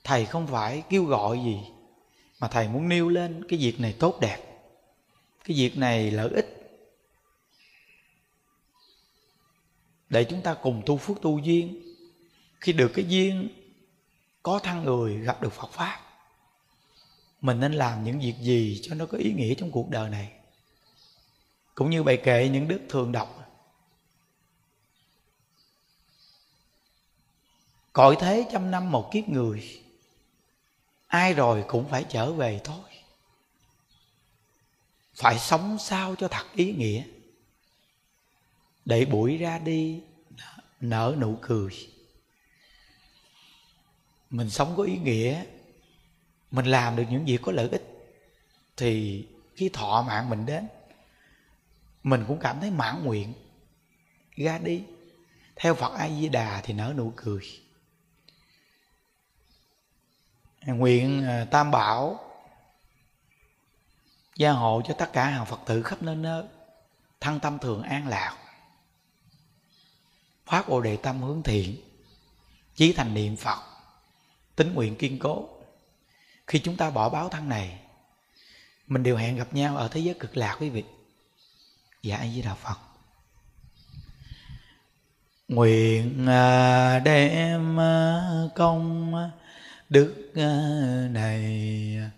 thầy 0.05 0.27
không 0.27 0.47
phải 0.47 0.83
kêu 0.89 1.05
gọi 1.05 1.39
gì, 1.45 1.61
mà 2.41 2.49
thầy 2.49 2.69
muốn 2.69 2.89
nêu 2.89 3.09
lên 3.09 3.45
cái 3.49 3.59
việc 3.59 3.81
này 3.81 3.95
tốt 3.99 4.21
đẹp 4.21 4.52
cái 5.45 5.57
việc 5.57 5.77
này 5.77 6.11
lợi 6.11 6.31
ích. 6.35 6.59
Để 10.09 10.25
chúng 10.25 10.43
ta 10.43 10.55
cùng 10.55 10.83
tu 10.87 10.97
phước 10.97 11.23
tu 11.23 11.39
duyên. 11.39 11.83
Khi 12.61 12.73
được 12.73 12.93
cái 12.95 13.05
duyên, 13.09 13.49
có 14.43 14.59
thân 14.59 14.85
người, 14.85 15.19
gặp 15.19 15.43
được 15.43 15.53
phật 15.53 15.71
pháp, 15.73 16.01
mình 17.41 17.61
nên 17.61 17.73
làm 17.73 18.05
những 18.05 18.21
việc 18.21 18.35
gì 18.41 18.81
cho 18.83 18.95
nó 18.95 19.07
có 19.07 19.19
ý 19.19 19.33
nghĩa 19.33 19.55
trong 19.55 19.71
cuộc 19.71 19.91
đời 19.91 20.11
này? 20.11 20.33
Cũng 21.75 21.91
như 21.91 22.03
bài 22.03 22.17
kệ 22.25 22.49
những 22.49 22.69
đức 22.69 22.81
thường 22.89 23.13
đọc. 23.13 23.39
Cõi 27.93 28.17
thế 28.21 28.47
trăm 28.53 28.71
năm 28.71 28.91
một 28.91 29.11
kiếp 29.13 29.29
người, 29.29 29.83
ai 31.07 31.35
rồi 31.35 31.65
cũng 31.69 31.89
phải 31.89 32.05
trở 32.09 32.33
về 32.33 32.61
thôi 32.65 32.92
phải 35.15 35.39
sống 35.39 35.79
sao 35.79 36.15
cho 36.15 36.29
thật 36.29 36.47
ý 36.55 36.73
nghĩa? 36.73 37.05
Để 38.85 39.05
buổi 39.05 39.37
ra 39.37 39.59
đi, 39.59 40.03
nở 40.81 41.17
nụ 41.19 41.39
cười. 41.43 41.89
Mình 44.31 44.51
sống 44.51 44.75
có 44.77 44.83
ý 44.83 44.99
nghĩa, 44.99 45.45
mình 46.51 46.67
làm 46.67 46.97
được 46.97 47.05
những 47.11 47.25
việc 47.25 47.39
có 47.43 47.53
lợi 47.53 47.69
ích, 47.69 47.83
thì 48.77 49.25
khi 49.55 49.71
thọ 49.73 50.05
mạng 50.07 50.31
mình 50.31 50.47
đến, 50.47 50.69
mình 52.03 52.25
cũng 52.29 52.39
cảm 52.41 52.61
thấy 52.61 52.71
mãn 52.71 53.05
nguyện 53.05 53.33
ra 54.37 54.59
đi. 54.59 54.85
Theo 55.57 55.75
phật 55.75 55.95
a 55.95 56.09
di 56.09 56.29
đà 56.29 56.61
thì 56.65 56.75
nở 56.75 56.95
nụ 56.97 57.13
cười. 57.17 57.43
Nguyện 60.67 61.25
à, 61.25 61.47
tam 61.51 61.71
bảo 61.71 62.32
gia 64.37 64.53
hộ 64.53 64.83
cho 64.89 64.95
tất 64.95 65.13
cả 65.13 65.25
hàng 65.25 65.47
phật 65.47 65.61
tử 65.67 65.83
khắp 65.83 66.03
nơi 66.03 66.17
nơi, 66.17 66.45
thăng 67.21 67.41
tâm 67.41 67.59
thường 67.59 67.83
an 67.83 68.09
lạc. 68.09 68.37
Phát 70.47 70.69
bồ 70.69 70.81
đề 70.81 70.97
tâm 70.97 71.23
hướng 71.23 71.43
thiện, 71.43 71.77
chí 72.75 72.93
thành 72.93 73.15
niệm 73.15 73.37
phật, 73.37 73.59
tính 74.57 74.75
nguyện 74.75 74.97
kiên 74.97 75.19
cố. 75.19 75.49
Khi 76.47 76.59
chúng 76.59 76.77
ta 76.77 76.91
bỏ 76.91 77.09
báo 77.09 77.29
thân 77.29 77.49
này, 77.49 77.79
mình 78.87 79.03
đều 79.03 79.17
hẹn 79.17 79.37
gặp 79.37 79.55
nhau 79.55 79.77
ở 79.77 79.89
thế 79.89 80.01
giới 80.01 80.15
cực 80.21 80.37
lạc 80.37 80.57
quý 80.61 80.69
vị. 80.69 80.85
Dạ 82.03 82.17
a 82.17 82.27
di 82.27 82.43
đà 82.43 82.55
phật. 82.55 82.79
Nguyện 85.49 86.27
à, 86.27 86.99
đem 86.99 87.81
à, 87.81 88.23
công 88.55 89.15
đức 89.89 90.33
à, 90.35 90.51
này 91.11 92.13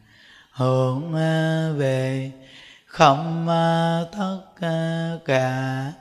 hưởng 0.54 1.14
à, 1.14 1.68
về. 1.76 2.30
Không 2.86 3.48
à, 3.48 4.00
tất 4.12 4.40
à, 4.60 5.12
cả 5.24 5.92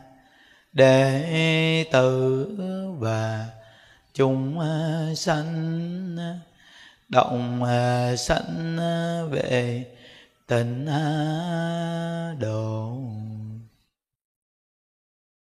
đệ 0.73 1.85
tử 1.91 2.47
và 2.99 3.47
chúng 4.13 4.59
sanh 5.15 6.17
động 7.09 7.63
sanh 8.17 8.77
về 9.31 9.85
tịnh 10.47 10.87
độ. 12.39 12.97